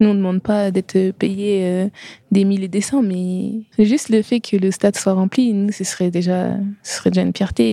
Nous, 0.00 0.08
on 0.08 0.14
ne 0.14 0.18
demande 0.18 0.42
pas 0.42 0.70
d'être 0.70 1.12
payé 1.12 1.60
euh, 1.64 1.88
des 2.30 2.44
milliers 2.44 2.64
et 2.64 2.68
des 2.68 2.80
cents, 2.80 3.02
mais 3.02 3.62
juste 3.78 4.08
le 4.08 4.22
fait 4.22 4.40
que 4.40 4.56
le 4.56 4.70
stade 4.70 4.96
soit 4.96 5.12
rempli, 5.12 5.52
nous, 5.52 5.72
ce 5.72 5.84
serait 5.84 6.10
déjà, 6.10 6.54
ce 6.82 6.96
serait 6.96 7.10
déjà 7.10 7.22
une 7.22 7.34
fierté. 7.36 7.72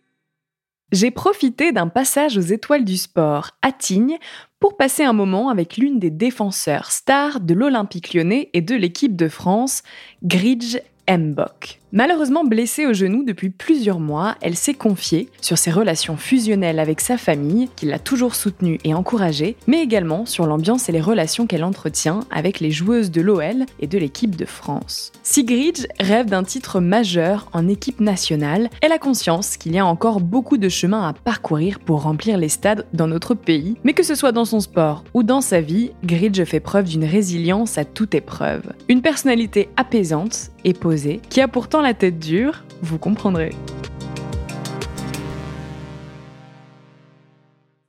j'ai 0.91 1.11
profité 1.11 1.71
d'un 1.71 1.87
passage 1.87 2.37
aux 2.37 2.41
étoiles 2.41 2.85
du 2.85 2.97
sport 2.97 3.51
à 3.61 3.71
Tignes 3.71 4.17
pour 4.59 4.77
passer 4.77 5.03
un 5.03 5.13
moment 5.13 5.49
avec 5.49 5.77
l'une 5.77 5.99
des 5.99 6.11
défenseurs 6.11 6.91
stars 6.91 7.39
de 7.39 7.53
l'Olympique 7.53 8.13
lyonnais 8.13 8.49
et 8.53 8.61
de 8.61 8.75
l'équipe 8.75 9.15
de 9.15 9.27
France, 9.27 9.83
Gridge 10.23 10.77
Mbok. 11.09 11.80
Malheureusement 11.93 12.45
blessée 12.45 12.85
au 12.85 12.93
genou 12.93 13.25
depuis 13.25 13.49
plusieurs 13.49 13.99
mois, 13.99 14.35
elle 14.39 14.55
s'est 14.55 14.73
confiée 14.73 15.27
sur 15.41 15.57
ses 15.57 15.71
relations 15.71 16.15
fusionnelles 16.15 16.79
avec 16.79 17.01
sa 17.01 17.17
famille, 17.17 17.67
qui 17.75 17.85
l'a 17.85 17.99
toujours 17.99 18.35
soutenue 18.35 18.79
et 18.85 18.93
encouragée, 18.93 19.57
mais 19.67 19.83
également 19.83 20.25
sur 20.25 20.45
l'ambiance 20.45 20.87
et 20.87 20.93
les 20.93 21.01
relations 21.01 21.47
qu'elle 21.47 21.65
entretient 21.65 22.21
avec 22.31 22.61
les 22.61 22.71
joueuses 22.71 23.11
de 23.11 23.19
l'OL 23.19 23.65
et 23.81 23.87
de 23.87 23.97
l'équipe 23.97 24.37
de 24.37 24.45
France. 24.45 25.11
Si 25.21 25.43
Gridge 25.43 25.85
rêve 25.99 26.27
d'un 26.27 26.45
titre 26.45 26.79
majeur 26.79 27.49
en 27.51 27.67
équipe 27.67 27.99
nationale, 27.99 28.69
elle 28.81 28.93
a 28.93 28.97
conscience 28.97 29.57
qu'il 29.57 29.73
y 29.73 29.79
a 29.79 29.85
encore 29.85 30.21
beaucoup 30.21 30.57
de 30.57 30.69
chemin 30.69 31.09
à 31.09 31.11
parcourir 31.11 31.79
pour 31.79 32.03
remplir 32.03 32.37
les 32.37 32.47
stades 32.47 32.85
dans 32.93 33.07
notre 33.07 33.35
pays, 33.35 33.75
mais 33.83 33.93
que 33.93 34.03
ce 34.03 34.15
soit 34.15 34.31
dans 34.31 34.45
son 34.45 34.61
sport 34.61 35.03
ou 35.13 35.23
dans 35.23 35.41
sa 35.41 35.59
vie, 35.59 35.91
Gridge 36.05 36.41
fait 36.45 36.61
preuve 36.61 36.85
d'une 36.85 37.03
résilience 37.03 37.77
à 37.77 37.83
toute 37.83 38.15
épreuve. 38.15 38.63
Une 38.87 39.01
personnalité 39.01 39.67
apaisante 39.75 40.51
et 40.63 40.73
posée, 40.73 41.21
qui 41.29 41.41
a 41.41 41.47
pourtant 41.47 41.80
la 41.81 41.93
tête 41.93 42.19
dure, 42.19 42.63
vous 42.81 42.97
comprendrez. 42.97 43.51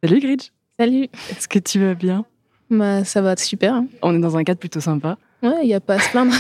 Salut 0.05 0.21
Gridge, 0.21 0.49
Salut 0.79 1.09
est-ce 1.31 1.47
que 1.47 1.59
tu 1.59 1.79
vas 1.81 1.95
bien? 1.95 2.25
Bah, 2.71 3.05
Ça 3.05 3.21
va 3.23 3.37
super. 3.37 3.75
hein. 3.75 3.87
On 4.03 4.15
est 4.15 4.19
dans 4.19 4.37
un 4.37 4.43
cadre 4.45 4.59
plutôt 4.59 4.81
sympa. 4.81 5.17
Ouais, 5.43 5.59
il 5.63 5.67
n'y 5.67 5.75
a 5.75 5.81
pas 5.81 5.95
à 5.95 5.99
se 5.99 6.11
plaindre. 6.11 6.33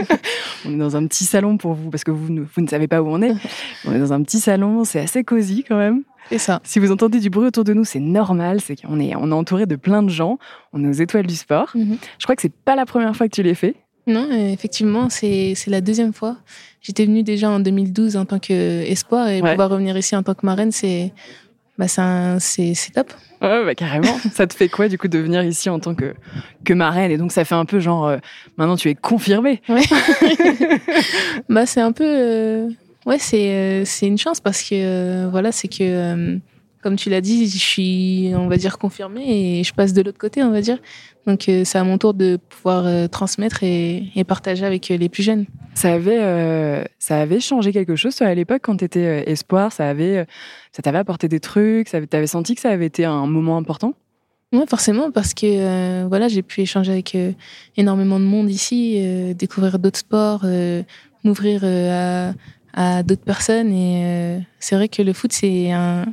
On 0.66 0.72
est 0.74 0.76
dans 0.76 0.94
un 0.96 1.06
petit 1.06 1.24
salon 1.24 1.56
pour 1.56 1.72
vous, 1.74 1.90
parce 1.90 2.04
que 2.04 2.10
vous 2.10 2.32
ne, 2.32 2.42
vous 2.42 2.60
ne 2.62 2.68
savez 2.68 2.86
pas 2.86 3.02
où 3.02 3.08
on 3.08 3.20
est. 3.22 3.32
On 3.86 3.92
est 3.94 3.98
dans 3.98 4.12
un 4.12 4.22
petit 4.22 4.38
salon, 4.40 4.84
c'est 4.84 5.00
assez 5.00 5.24
cosy 5.24 5.64
quand 5.66 5.76
même. 5.78 6.02
C'est 6.28 6.38
ça. 6.38 6.60
Si 6.62 6.78
vous 6.78 6.92
entendez 6.92 7.18
du 7.18 7.30
bruit 7.30 7.46
autour 7.48 7.64
de 7.64 7.72
nous, 7.74 7.84
c'est 7.84 7.98
normal, 7.98 8.60
c'est 8.60 8.80
qu'on 8.80 9.00
est, 9.00 9.16
on 9.16 9.30
est 9.30 9.34
entouré 9.34 9.66
de 9.66 9.74
plein 9.76 10.02
de 10.02 10.08
gens. 10.10 10.38
On 10.72 10.84
est 10.84 10.88
aux 10.88 10.92
étoiles 10.92 11.26
du 11.26 11.34
sport. 11.34 11.70
Mhm. 11.74 11.96
Je 12.18 12.24
crois 12.24 12.36
que 12.36 12.42
c'est 12.42 12.52
pas 12.54 12.76
la 12.76 12.86
première 12.86 13.16
fois 13.16 13.26
que 13.26 13.34
tu 13.34 13.42
l'as 13.42 13.54
fait. 13.54 13.74
Non, 14.06 14.26
euh, 14.30 14.48
effectivement, 14.52 15.08
c'est 15.08 15.54
c'est 15.54 15.70
la 15.70 15.80
deuxième 15.80 16.12
fois. 16.12 16.36
J'étais 16.80 17.04
venue 17.06 17.22
déjà 17.22 17.48
en 17.50 17.60
2012 17.60 18.16
en 18.16 18.24
tant 18.24 18.38
qu'espoir 18.40 19.28
et 19.28 19.40
Ouais. 19.40 19.50
pouvoir 19.50 19.70
revenir 19.70 19.96
ici 19.96 20.16
en 20.16 20.22
tant 20.24 20.34
que 20.34 20.44
marraine, 20.44 20.72
c'est 20.72 21.12
bah, 21.78 21.86
c'est 21.88 22.74
top. 22.94 23.12
Ouais, 23.40 23.64
bah, 23.64 23.74
carrément. 23.74 24.16
ça 24.32 24.46
te 24.46 24.54
fait 24.54 24.68
quoi 24.68 24.88
du 24.88 24.98
coup 24.98 25.08
de 25.08 25.18
venir 25.18 25.42
ici 25.44 25.68
en 25.70 25.78
tant 25.80 25.94
que, 25.94 26.14
que 26.64 26.72
marraine? 26.74 27.10
Et 27.10 27.16
donc 27.16 27.32
ça 27.32 27.44
fait 27.44 27.54
un 27.54 27.64
peu 27.64 27.78
genre, 27.80 28.06
euh, 28.06 28.18
maintenant 28.56 28.76
tu 28.76 28.88
es 28.90 28.94
confirmée. 28.94 29.62
Ouais. 29.68 29.82
bah, 31.48 31.66
c'est 31.66 31.80
un 31.80 31.92
peu. 31.92 32.04
euh, 32.06 32.68
Ouais, 33.04 33.18
c'est 33.18 33.50
euh, 33.50 33.84
c'est 33.84 34.06
une 34.06 34.16
chance 34.18 34.38
parce 34.40 34.62
que, 34.62 34.74
euh, 34.74 35.28
voilà, 35.28 35.50
c'est 35.50 35.66
que, 35.66 36.38
comme 36.82 36.96
tu 36.96 37.08
l'as 37.08 37.20
dit, 37.20 37.48
je 37.48 37.58
suis, 37.58 38.32
on 38.34 38.48
va 38.48 38.56
dire, 38.56 38.78
confirmée 38.78 39.60
et 39.60 39.64
je 39.64 39.72
passe 39.72 39.92
de 39.92 40.02
l'autre 40.02 40.18
côté, 40.18 40.42
on 40.42 40.50
va 40.50 40.60
dire. 40.60 40.78
Donc, 41.26 41.48
euh, 41.48 41.62
c'est 41.64 41.78
à 41.78 41.84
mon 41.84 41.98
tour 41.98 42.12
de 42.14 42.38
pouvoir 42.48 42.84
euh, 42.86 43.06
transmettre 43.06 43.62
et, 43.62 44.10
et 44.16 44.24
partager 44.24 44.66
avec 44.66 44.90
euh, 44.90 44.96
les 44.96 45.08
plus 45.08 45.22
jeunes. 45.22 45.46
Ça 45.74 45.92
avait, 45.92 46.18
euh, 46.20 46.84
ça 46.98 47.20
avait 47.20 47.38
changé 47.40 47.72
quelque 47.72 47.94
chose 47.94 48.16
toi, 48.16 48.26
à 48.26 48.34
l'époque 48.34 48.62
quand 48.62 48.76
tu 48.76 48.84
étais 48.84 49.30
espoir? 49.30 49.72
Ça 49.72 49.88
avait, 49.88 50.26
ça 50.72 50.82
t'avait 50.82 50.98
apporté 50.98 51.28
des 51.28 51.40
trucs? 51.40 51.88
Ça 51.88 52.04
t'avais 52.04 52.26
senti 52.26 52.56
que 52.56 52.60
ça 52.60 52.70
avait 52.70 52.86
été 52.86 53.04
un 53.04 53.26
moment 53.26 53.56
important? 53.56 53.94
Ouais, 54.52 54.66
forcément, 54.68 55.10
parce 55.10 55.32
que 55.32 55.46
euh, 55.46 56.06
voilà, 56.08 56.28
j'ai 56.28 56.42
pu 56.42 56.60
échanger 56.60 56.92
avec 56.92 57.14
euh, 57.14 57.32
énormément 57.76 58.20
de 58.20 58.24
monde 58.24 58.50
ici, 58.50 58.96
euh, 58.98 59.32
découvrir 59.32 59.78
d'autres 59.78 60.00
sports, 60.00 60.44
m'ouvrir 61.24 61.62
à, 61.64 62.34
à 62.74 63.02
d'autres 63.02 63.24
personnes. 63.24 63.72
Et 63.72 64.40
c'est 64.58 64.74
vrai 64.74 64.88
que 64.88 65.00
le 65.00 65.12
foot, 65.12 65.32
c'est 65.32 65.70
un, 65.70 66.04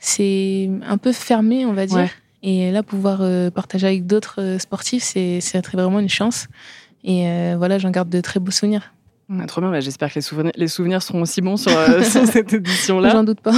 c'est 0.00 0.68
un 0.86 0.98
peu 0.98 1.12
fermé, 1.12 1.64
on 1.66 1.72
va 1.72 1.86
dire. 1.86 1.98
Ouais. 1.98 2.10
Et 2.42 2.72
là, 2.72 2.82
pouvoir 2.82 3.18
euh, 3.20 3.50
partager 3.50 3.86
avec 3.86 4.06
d'autres 4.06 4.40
euh, 4.40 4.58
sportifs, 4.58 5.04
c'est 5.04 5.66
vraiment 5.72 6.00
une 6.00 6.08
chance. 6.08 6.48
Et 7.04 7.28
euh, 7.28 7.54
voilà, 7.56 7.78
j'en 7.78 7.90
garde 7.90 8.08
de 8.08 8.20
très 8.20 8.40
beaux 8.40 8.50
souvenirs. 8.50 8.92
Ah, 9.38 9.46
Trop 9.46 9.60
bien, 9.60 9.70
bah, 9.70 9.80
j'espère 9.80 10.10
que 10.10 10.16
les 10.16 10.22
souvenirs, 10.22 10.52
les 10.56 10.66
souvenirs 10.66 11.02
seront 11.02 11.22
aussi 11.22 11.40
bons 11.40 11.56
sur, 11.56 11.76
euh, 11.76 12.02
sur 12.10 12.26
cette 12.26 12.52
édition-là. 12.52 13.10
J'en 13.10 13.22
doute 13.22 13.40
pas. 13.40 13.52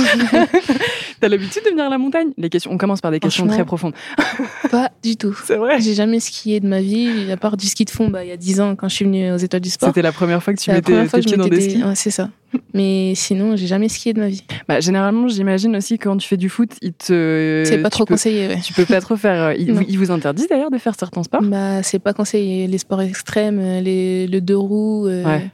T'as 1.21 1.29
l'habitude 1.29 1.63
de 1.65 1.71
venir 1.71 1.87
à 1.87 1.89
la 1.89 1.99
montagne? 1.99 2.29
Les 2.37 2.51
questions, 2.51 2.71
on 2.73 2.77
commence 2.77 3.01
par 3.01 3.11
des 3.11 3.21
questions 3.21 3.47
très 3.47 3.65
profondes. 3.65 3.95
pas 4.71 4.91
du 5.03 5.17
tout. 5.17 5.37
C'est 5.45 5.57
vrai? 5.57 5.81
J'ai 5.81 5.95
jamais 5.95 6.21
skié 6.21 6.61
de 6.61 6.69
ma 6.69 6.83
vie, 6.83 7.31
à 7.31 7.37
part 7.37 7.57
du 7.57 7.67
ski 7.67 7.85
de 7.85 7.91
fond 7.91 8.09
bah, 8.09 8.25
il 8.25 8.29
y 8.29 8.33
a 8.33 8.37
10 8.37 8.61
ans 8.61 8.77
quand 8.77 8.89
je 8.89 8.97
suis 8.97 9.05
venue 9.05 9.33
aux 9.33 9.37
Étoiles 9.37 9.63
du 9.63 9.71
Sport. 9.71 9.89
C'était 9.89 10.03
la 10.03 10.13
première 10.13 10.43
fois 10.43 10.53
que 10.53 10.61
tu 10.61 10.71
mettais 10.71 11.07
tes 11.07 11.21
pieds 11.21 11.37
dans 11.37 11.45
des 11.45 11.51
des... 11.51 11.71
skis? 11.71 11.85
Ouais, 11.85 11.95
c'est 11.95 12.11
ça. 12.11 12.29
Mais 12.75 13.15
sinon, 13.15 13.57
j'ai 13.57 13.67
jamais 13.67 13.89
skié 13.89 14.13
de 14.13 14.21
ma 14.21 14.29
vie. 14.29 14.45
Bah, 14.69 14.81
généralement, 14.81 15.29
j'imagine 15.29 15.75
aussi 15.77 15.99
quand 15.99 16.17
tu 16.17 16.29
fais 16.29 16.37
du 16.37 16.49
foot, 16.49 16.71
ils 16.83 16.93
te. 16.93 17.63
c'est 17.67 17.79
pas 17.83 17.91
trop 17.91 18.05
peux- 18.05 18.15
conseillé, 18.15 18.49
ouais. 18.49 18.61
Tu 18.63 18.73
peux 18.73 18.85
pas 18.85 19.01
trop 19.01 19.17
faire. 19.17 19.43
euh, 19.43 19.55
Ils, 19.55 19.99
vous 19.99 20.11
interdisent 20.11 20.49
d'ailleurs 20.49 20.71
de 20.71 20.79
faire 20.79 20.95
certains 20.99 21.23
sports? 21.23 21.43
Bah, 21.43 21.83
c'est 21.83 21.99
pas 21.99 22.13
conseillé. 22.13 22.67
Les 22.67 22.79
sports 22.79 23.03
extrêmes, 23.03 23.59
euh, 23.61 23.81
les, 23.81 24.27
le 24.27 24.41
deux 24.41 24.57
roues, 24.57 25.07
euh, 25.07 25.25
Ouais. 25.25 25.51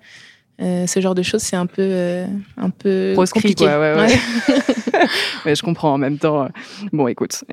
euh, 0.61 0.87
ce 0.87 1.01
genre 1.01 1.15
de 1.15 1.23
choses, 1.23 1.43
c'est 1.43 1.57
un 1.57 1.67
peu, 1.67 1.83
euh, 1.83 2.27
un 2.57 2.71
peu 2.71 3.13
Proscrit, 3.15 3.41
compliqué. 3.43 3.65
quoi, 3.65 3.79
ouais, 3.79 3.95
ouais. 3.95 4.09
Je 5.55 5.63
comprends 5.63 5.93
en 5.95 5.99
même 5.99 6.19
temps. 6.19 6.49
Bon, 6.93 7.07
écoute, 7.09 7.45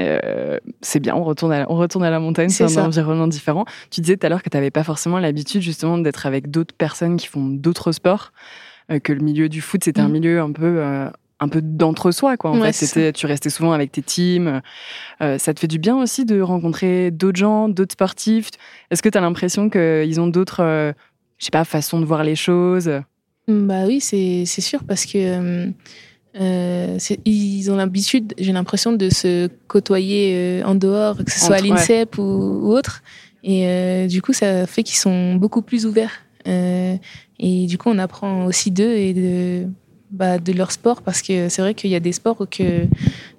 c'est 0.82 1.00
bien, 1.00 1.16
on 1.16 1.24
retourne 1.24 1.52
à 1.54 1.60
la, 1.60 1.72
on 1.72 1.76
retourne 1.76 2.04
à 2.04 2.10
la 2.10 2.20
montagne, 2.20 2.50
c'est 2.50 2.64
un 2.64 2.68
ça. 2.68 2.84
environnement 2.84 3.28
différent. 3.28 3.66
Tu 3.92 4.02
disais 4.02 4.18
tout 4.18 4.26
à 4.26 4.30
l'heure 4.30 4.42
que 4.44 4.50
tu 4.50 4.58
n'avais 4.58 4.72
pas 4.72 4.84
forcément 4.84 5.20
l'habitude 5.20 5.62
justement 5.62 5.98
d'être 6.00 6.26
avec 6.26 6.50
d'autres 6.50 6.74
personnes 6.76 7.18
qui 7.18 7.28
font 7.28 7.46
d'autres 7.46 7.92
sports, 7.92 8.32
que 9.04 9.14
le 9.14 9.20
milieu 9.22 9.50
du 9.50 9.62
foot, 9.62 9.84
c'était 9.84 10.02
un 10.02 10.08
Mhm. 10.08 10.12
milieu 10.14 10.42
un 10.42 10.52
peu. 10.52 10.78
euh, 10.80 11.10
un 11.42 11.50
peu 11.50 11.62
d'entre-soi, 11.62 12.38
quoi. 12.38 12.52
En 12.52 12.60
Ouais, 12.62 12.72
fait, 12.72 12.86
C'était- 12.86 13.12
tu 13.12 13.26
restais 13.26 13.50
souvent 13.50 13.74
avec 13.74 13.92
tes 13.92 14.02
teams. 14.02 14.62
Euh, 15.22 15.38
ça 15.38 15.54
te 15.54 15.60
fait 15.60 15.68
du 15.68 15.80
bien 15.80 15.98
aussi 16.02 16.24
de 16.24 16.40
rencontrer 16.40 17.12
d'autres 17.12 17.38
gens, 17.38 17.68
d'autres 17.68 17.92
sportifs? 17.92 18.52
Est-ce 18.90 19.04
que 19.04 19.10
tu 19.10 19.18
as 19.18 19.22
l'impression 19.22 19.70
qu'ils 19.70 20.22
ont 20.22 20.28
d'autres, 20.28 20.62
euh, 20.64 20.94
je 21.38 21.44
sais 21.46 21.52
pas, 21.52 21.66
façons 21.66 22.00
de 22.00 22.06
voir 22.06 22.24
les 22.24 22.38
choses? 22.38 22.90
Bah 23.50 23.84
oui, 23.86 24.00
c'est 24.00 24.46
c'est 24.46 24.62
sûr 24.62 24.86
parce 24.86 25.06
que 25.06 25.18
euh, 25.18 25.68
euh, 26.40 26.98
ils 27.26 27.70
ont 27.70 27.76
l'habitude, 27.76 28.34
j'ai 28.38 28.54
l'impression, 28.54 28.94
de 28.94 29.10
se 29.10 29.50
côtoyer 29.68 30.34
euh, 30.36 30.64
en 30.66 30.76
dehors, 30.76 31.18
que 31.24 31.32
ce 31.32 31.40
soit 31.40 31.58
à 31.58 31.62
ouais. 31.62 31.68
l'INSEP 31.68 32.18
ou, 32.18 32.22
ou 32.22 32.72
autre. 32.72 33.04
Et 33.44 33.68
euh, 33.68 34.08
du 34.08 34.22
coup, 34.22 34.32
ça 34.34 34.66
fait 34.68 34.84
qu'ils 34.84 34.98
sont 34.98 35.36
beaucoup 35.36 35.62
plus 35.62 35.86
ouverts. 35.86 36.22
Euh, 36.48 36.96
et 37.40 37.66
du 37.68 37.78
coup, 37.78 37.90
on 37.90 37.98
apprend 37.98 38.46
aussi 38.46 38.72
d'eux 38.72 38.96
et 38.96 39.14
de, 39.14 39.68
bah, 40.12 40.38
de 40.40 40.54
leur 40.54 40.72
sport 40.72 41.02
parce 41.02 41.22
que 41.22 41.50
c'est 41.50 41.62
vrai 41.62 41.74
qu'il 41.74 41.90
y 41.90 41.96
a 41.96 42.00
des 42.00 42.12
sports 42.14 42.48
que 42.50 42.86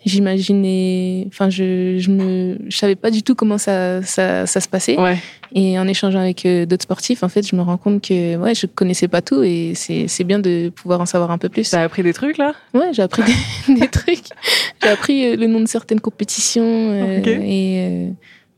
j'imaginais, 0.04 1.25
enfin, 1.28 1.48
je, 1.50 1.96
je 1.98 2.10
me, 2.10 2.58
je 2.69 2.76
savais 2.76 2.96
pas 2.96 3.10
du 3.10 3.22
tout 3.22 3.34
comment 3.34 3.58
ça, 3.58 4.02
ça, 4.02 4.46
ça 4.46 4.60
se 4.60 4.69
passait. 4.69 4.98
Ouais. 4.98 5.19
Et 5.54 5.78
en 5.78 5.87
échangeant 5.87 6.20
avec 6.20 6.44
euh, 6.44 6.66
d'autres 6.66 6.82
sportifs, 6.82 7.22
en 7.22 7.28
fait, 7.28 7.46
je 7.46 7.54
me 7.56 7.62
rends 7.62 7.76
compte 7.76 8.02
que 8.02 8.37
ouais, 8.37 8.54
je 8.54 8.66
connaissais 8.66 9.08
pas 9.08 9.22
tout 9.22 9.43
et 9.43 9.72
c'est 9.75 10.08
c'est 10.08 10.25
bien 10.25 10.38
de 10.38 10.70
pouvoir 10.75 11.00
en 11.00 11.06
savoir 11.06 11.31
un 11.31 11.38
peu 11.38 11.49
plus. 11.49 11.70
T'as 11.70 11.82
appris 11.82 12.02
des 12.02 12.12
trucs 12.12 12.38
là? 12.38 12.54
Ouais, 12.75 12.90
j'ai 12.92 13.02
appris 13.02 13.22
des, 13.22 13.75
des 13.81 13.88
trucs. 13.88 14.25
J'ai 14.82 14.88
appris 14.88 15.25
euh, 15.26 15.37
le 15.37 15.46
nom 15.46 15.60
de 15.60 15.69
certaines 15.69 16.00
compétitions 16.00 16.64
euh, 16.64 17.19
Ok. 17.20 17.26
et 17.28 17.76
euh, 17.78 18.10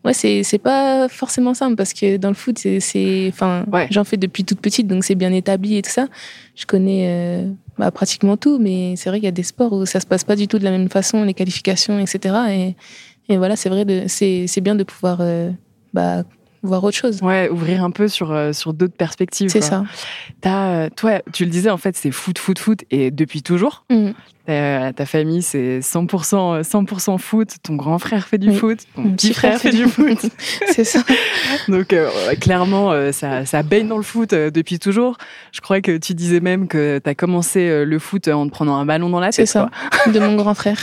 ouais, 0.04 0.12
c'est 0.14 0.58
pas 0.62 1.08
forcément 1.08 1.54
simple 1.54 1.76
parce 1.76 1.92
que 1.92 2.16
dans 2.16 2.28
le 2.28 2.34
foot, 2.34 2.58
c'est 2.58 3.30
enfin, 3.32 3.64
Ouais. 3.72 3.86
j'en 3.90 4.04
fais 4.04 4.16
depuis 4.16 4.44
toute 4.44 4.60
petite 4.60 4.86
donc 4.86 5.04
c'est 5.04 5.14
bien 5.14 5.32
établi 5.32 5.76
et 5.76 5.82
tout 5.82 5.90
ça. 5.90 6.06
Je 6.54 6.66
connais 6.66 7.06
euh, 7.08 7.50
bah, 7.78 7.90
pratiquement 7.90 8.36
tout, 8.36 8.58
mais 8.58 8.94
c'est 8.96 9.08
vrai 9.10 9.18
qu'il 9.18 9.26
y 9.26 9.28
a 9.28 9.32
des 9.32 9.42
sports 9.42 9.72
où 9.72 9.86
ça 9.86 10.00
se 10.00 10.06
passe 10.06 10.24
pas 10.24 10.36
du 10.36 10.48
tout 10.48 10.58
de 10.58 10.64
la 10.64 10.70
même 10.70 10.88
façon, 10.88 11.24
les 11.24 11.34
qualifications, 11.34 11.98
etc. 11.98 12.34
Et 12.50 12.76
et 13.30 13.36
voilà, 13.36 13.56
c'est 13.56 13.68
vrai, 13.68 13.84
c'est 14.08 14.60
bien 14.62 14.74
de 14.74 14.84
pouvoir 14.84 15.18
euh, 15.20 15.50
bah, 15.92 16.22
voir 16.62 16.82
autre 16.82 16.96
chose. 16.96 17.20
Ouais, 17.22 17.48
ouvrir 17.50 17.84
un 17.84 17.90
peu 17.90 18.08
sur, 18.08 18.32
euh, 18.32 18.52
sur 18.54 18.72
d'autres 18.72 18.96
perspectives. 18.96 19.50
C'est 19.50 19.60
ça. 19.60 19.84
T'as, 20.40 20.68
euh, 20.70 20.88
toi, 20.94 21.20
tu 21.32 21.44
le 21.44 21.50
disais, 21.50 21.68
en 21.70 21.76
fait, 21.76 21.94
c'est 21.94 22.10
foot, 22.10 22.38
foot, 22.38 22.58
foot, 22.58 22.84
et 22.90 23.10
depuis 23.10 23.42
toujours. 23.42 23.84
Mm. 23.90 24.10
Ta, 24.48 24.94
ta 24.94 25.04
famille, 25.04 25.42
c'est 25.42 25.80
100%, 25.80 26.54
euh, 26.56 26.62
100% 26.62 27.18
foot. 27.18 27.48
Ton 27.62 27.74
grand 27.76 27.98
frère 27.98 28.26
fait 28.26 28.38
du 28.38 28.48
Oui. 28.48 28.56
foot. 28.56 28.78
Ton 28.96 29.02
Mon 29.02 29.10
petit 29.10 29.34
frère 29.34 29.60
fait 29.60 29.72
du 29.72 29.84
foot. 29.84 30.16
c'est 30.72 30.84
ça. 30.84 31.00
Donc, 31.68 31.92
euh, 31.92 32.08
clairement, 32.40 32.90
euh, 32.92 33.12
ça, 33.12 33.44
ça 33.44 33.62
baigne 33.62 33.88
dans 33.88 33.98
le 33.98 34.02
foot 34.02 34.32
euh, 34.32 34.50
depuis 34.50 34.78
toujours. 34.78 35.18
Je 35.52 35.60
crois 35.60 35.82
que 35.82 35.98
tu 35.98 36.14
disais 36.14 36.40
même 36.40 36.66
que 36.66 36.98
tu 36.98 37.10
as 37.10 37.14
commencé 37.14 37.68
euh, 37.68 37.84
le 37.84 37.98
foot 37.98 38.26
euh, 38.26 38.32
en 38.32 38.46
te 38.46 38.50
prenant 38.50 38.76
un 38.78 38.86
ballon 38.86 39.10
dans 39.10 39.20
la 39.20 39.32
C'est 39.32 39.42
tête. 39.42 39.48
ça, 39.50 39.68
de 40.06 40.18
mon 40.18 40.34
grand 40.36 40.54
frère. 40.54 40.78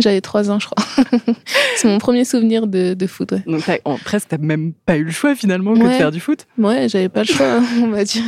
J'avais 0.00 0.22
trois 0.22 0.50
ans, 0.50 0.58
je 0.58 0.66
crois. 0.70 0.82
c'est 1.76 1.88
mon 1.88 1.98
premier 1.98 2.24
souvenir 2.24 2.66
de, 2.66 2.94
de 2.94 3.06
foot. 3.06 3.32
Ouais. 3.32 3.42
Donc, 3.46 3.64
en, 3.84 3.98
presque, 3.98 4.28
t'as 4.28 4.38
même 4.38 4.72
pas 4.86 4.96
eu 4.96 5.04
le 5.04 5.10
choix 5.12 5.34
finalement 5.34 5.74
que 5.74 5.80
de 5.84 5.90
faire 5.90 6.10
du 6.10 6.20
foot. 6.20 6.46
ouais 6.56 6.88
j'avais 6.88 7.10
pas 7.10 7.20
le 7.20 7.26
choix, 7.26 7.60
on 7.82 7.88
va 7.88 8.02
dire. 8.04 8.22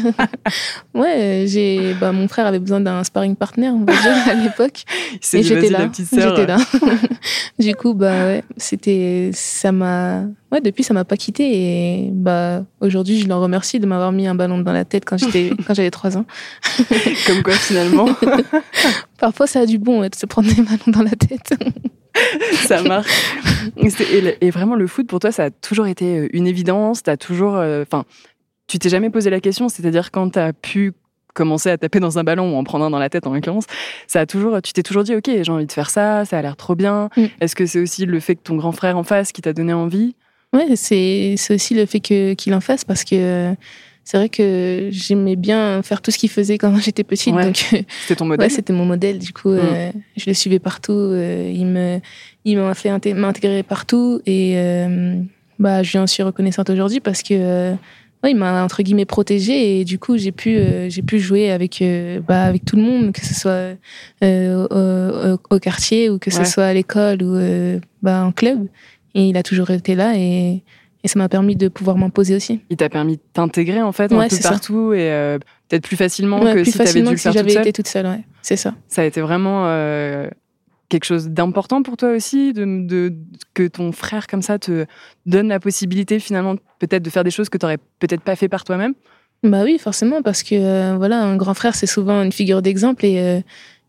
ouais, 0.94 1.44
j'ai, 1.48 1.94
bah, 1.98 2.12
mon 2.12 2.28
frère 2.28 2.46
avait 2.46 2.58
besoin 2.58 2.80
d'un 2.80 3.02
sparring 3.04 3.34
partner, 3.36 3.68
on 3.70 3.84
va 3.86 3.92
dire, 3.94 4.17
à 4.26 4.34
l'époque. 4.34 4.84
Et 5.32 5.42
j'étais 5.42 5.68
là. 5.68 5.90
J'étais 5.96 6.46
du 7.58 7.74
coup, 7.74 7.94
bah 7.94 8.26
ouais, 8.26 8.44
c'était, 8.56 9.30
ça 9.32 9.72
m'a, 9.72 10.22
ouais, 10.52 10.60
depuis 10.60 10.84
ça 10.84 10.94
m'a 10.94 11.04
pas 11.04 11.16
quitté 11.16 11.44
et 11.44 12.10
bah 12.12 12.64
aujourd'hui 12.80 13.20
je 13.20 13.28
leur 13.28 13.40
remercie 13.40 13.80
de 13.80 13.86
m'avoir 13.86 14.12
mis 14.12 14.26
un 14.26 14.34
ballon 14.34 14.58
dans 14.58 14.72
la 14.72 14.84
tête 14.84 15.04
quand 15.04 15.16
j'étais, 15.16 15.50
quand 15.66 15.74
j'avais 15.74 15.90
trois 15.90 16.16
ans. 16.16 16.26
Comme 17.26 17.42
quoi, 17.42 17.54
finalement, 17.54 18.08
Parfois 19.18 19.46
ça 19.46 19.60
a 19.60 19.66
du 19.66 19.78
bon 19.78 20.00
ouais, 20.00 20.10
de 20.10 20.14
se 20.14 20.26
prendre 20.26 20.48
des 20.48 20.62
ballons 20.62 20.78
dans 20.86 21.02
la 21.02 21.10
tête. 21.10 21.54
ça 22.66 22.82
marche. 22.82 23.08
Et, 24.40 24.50
vraiment, 24.50 24.74
le 24.74 24.86
foot, 24.86 25.06
pour 25.06 25.20
toi, 25.20 25.32
ça 25.32 25.44
a 25.44 25.50
toujours 25.50 25.86
été 25.86 26.18
euh, 26.18 26.28
une 26.32 26.46
évidence. 26.46 27.02
T'as 27.02 27.16
toujours. 27.16 27.56
euh, 27.56 27.82
Enfin, 27.82 28.04
tu 28.66 28.78
t'es 28.78 28.88
jamais 28.88 29.10
posé 29.10 29.30
la 29.30 29.40
question, 29.40 29.68
c'est-à-dire 29.68 30.10
quand 30.10 30.30
t'as 30.30 30.52
pu 30.52 30.92
commencer 31.38 31.70
à 31.70 31.78
taper 31.78 32.00
dans 32.00 32.18
un 32.18 32.24
ballon 32.24 32.52
ou 32.54 32.56
en 32.58 32.64
prendre 32.64 32.84
un 32.84 32.90
dans 32.90 32.98
la 32.98 33.08
tête 33.08 33.26
en 33.26 33.32
l'occurrence, 33.32 33.64
ça 34.06 34.20
a 34.20 34.26
toujours, 34.26 34.60
tu 34.60 34.72
t'es 34.74 34.82
toujours 34.82 35.04
dit 35.04 35.14
ok 35.14 35.30
j'ai 35.42 35.50
envie 35.52 35.66
de 35.66 35.72
faire 35.72 35.88
ça, 35.90 36.24
ça 36.26 36.36
a 36.38 36.42
l'air 36.42 36.56
trop 36.56 36.74
bien. 36.74 37.08
Mm. 37.16 37.24
Est-ce 37.40 37.56
que 37.56 37.64
c'est 37.64 37.80
aussi 37.80 38.04
le 38.04 38.20
fait 38.20 38.34
que 38.34 38.42
ton 38.42 38.56
grand 38.56 38.72
frère 38.72 38.98
en 38.98 39.04
face 39.04 39.32
qui 39.32 39.40
t'a 39.40 39.52
donné 39.54 39.72
envie? 39.72 40.14
Ouais, 40.52 40.76
c'est 40.76 41.34
aussi 41.50 41.74
le 41.74 41.86
fait 41.86 42.00
qu'il 42.00 42.54
en 42.54 42.60
fasse 42.60 42.84
parce 42.84 43.04
que 43.04 43.54
c'est 44.04 44.16
vrai 44.16 44.30
que 44.30 44.88
j'aimais 44.90 45.36
bien 45.36 45.82
faire 45.82 46.00
tout 46.00 46.10
ce 46.10 46.16
qu'il 46.16 46.30
faisait 46.30 46.56
quand 46.56 46.74
j'étais 46.80 47.04
petite. 47.04 47.34
Ouais. 47.34 47.44
Donc 47.44 47.58
euh, 47.74 47.82
C'était 48.02 48.16
ton 48.16 48.24
ouais, 48.24 48.30
modèle 48.30 48.50
c'était 48.50 48.72
mon 48.72 48.86
modèle. 48.86 49.18
Du 49.18 49.32
coup, 49.34 49.50
euh, 49.50 49.92
je 50.16 50.24
le 50.26 50.32
suivais 50.34 50.58
partout. 50.58 50.92
euh, 50.92 51.52
il 51.54 51.66
me 51.66 52.00
il 52.46 52.56
m'a 52.56 52.72
fait 52.74 52.88
inté- 52.88 53.12
m'intégrer 53.14 53.62
partout 53.62 54.22
et 54.24 54.54
euh, 54.56 55.20
bah 55.58 55.82
je 55.82 55.92
lui 55.92 55.98
en 55.98 56.06
suis 56.06 56.22
reconnaissante 56.22 56.70
aujourd'hui 56.70 57.00
parce 57.00 57.22
que 57.22 57.74
ouais, 58.22 58.30
il 58.32 58.36
m'a 58.36 58.62
entre 58.64 58.82
guillemets 58.82 59.04
protégée 59.04 59.80
et 59.80 59.84
du 59.84 59.98
coup 59.98 60.16
j'ai 60.16 60.32
pu 60.32 60.56
euh, 60.56 60.88
j'ai 60.90 61.02
pu 61.02 61.18
jouer 61.18 61.50
avec 61.50 61.80
euh, 61.82 62.20
bah, 62.20 62.44
avec 62.44 62.64
tout 62.64 62.76
le 62.76 62.82
monde 62.82 63.12
que 63.12 63.24
ce 63.24 63.34
soit 63.34 63.76
euh, 64.22 65.36
au, 65.50 65.58
quartier 65.58 66.10
ou 66.10 66.18
que 66.18 66.30
ce 66.30 66.38
Ouais. 66.40 66.44
soit 66.44 66.64
à 66.64 66.74
l'école 66.74 67.22
ou 67.22 67.34
euh, 67.36 67.78
bah, 68.02 68.24
en 68.24 68.32
club 68.32 68.66
et 69.14 69.28
il 69.28 69.36
a 69.36 69.42
toujours 69.42 69.70
été 69.70 69.94
là 69.94 70.14
et, 70.16 70.62
et 71.04 71.08
ça 71.08 71.18
m'a 71.18 71.28
permis 71.28 71.56
de 71.56 71.68
pouvoir 71.68 71.96
m'imposer 71.96 72.34
aussi 72.36 72.60
Il 72.70 72.76
t'a 72.76 72.88
permis 72.88 73.16
de 73.16 73.22
t'intégrer 73.32 73.82
en 73.82 73.92
fait 73.92 74.12
un 74.12 74.18
Ouais, 74.18 74.28
peu 74.28 74.36
c'est 74.36 74.42
ça. 74.42 74.50
partout 74.50 74.92
et 74.92 75.08
peut-être 75.68 75.82
plus 75.84 75.96
facilement 75.96 76.40
que 76.40 76.52
plus 76.52 76.64
si 76.66 76.72
t'avais 76.72 76.84
dû 76.84 76.88
facilement 76.88 77.10
le 77.12 77.16
si 77.16 77.22
faire 77.22 77.32
toute 77.32 77.38
j'avais 77.40 77.50
seule. 77.52 77.62
été 77.62 77.72
toute 77.72 77.88
seule 77.88 78.06
ouais. 78.06 78.20
c'est 78.42 78.56
ça 78.56 78.74
Ça 78.88 79.02
a 79.02 79.04
été 79.04 79.20
vraiment 79.20 79.64
euh, 79.66 80.28
quelque 80.88 81.04
chose 81.04 81.28
d'important 81.28 81.82
pour 81.82 81.96
toi 81.96 82.10
aussi, 82.12 82.52
de, 82.52 82.64
de- 82.86 83.14
que 83.54 83.66
ton 83.68 83.92
frère 83.92 84.26
comme 84.26 84.42
ça 84.42 84.58
te 84.58 84.86
donne 85.26 85.48
la 85.48 85.60
possibilité 85.60 86.18
finalement 86.18 86.56
peut-être 86.78 87.02
de 87.02 87.10
faire 87.10 87.24
des 87.24 87.30
choses 87.30 87.48
que 87.48 87.58
tu 87.58 87.64
n'aurais 87.66 87.78
peut-être 87.98 88.22
pas 88.22 88.36
fait 88.36 88.48
par 88.48 88.64
toi-même? 88.64 88.94
Bah 89.42 89.62
oui, 89.64 89.78
forcément, 89.78 90.22
parce 90.22 90.42
que 90.42 90.54
euh, 90.54 90.96
voilà, 90.96 91.22
un 91.22 91.36
grand 91.36 91.54
frère, 91.54 91.74
c'est 91.74 91.86
souvent 91.86 92.22
une 92.22 92.32
figure 92.32 92.60
d'exemple 92.62 93.04
et, 93.06 93.18
euh, 93.20 93.40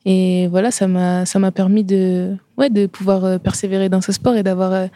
et 0.05 0.47
voilà, 0.47 0.71
ça 0.71 0.87
m'a 0.87 1.25
ça 1.25 1.39
m'a 1.39 1.51
permis 1.51 1.83
de 1.83 2.35
ouais 2.57 2.69
de 2.69 2.85
pouvoir 2.85 3.25
euh, 3.25 3.37
persévérer 3.37 3.89
dans 3.89 4.01
ce 4.01 4.11
sport 4.11 4.35
et 4.35 4.43
d'avoir 4.43 4.71
euh, 4.73 4.87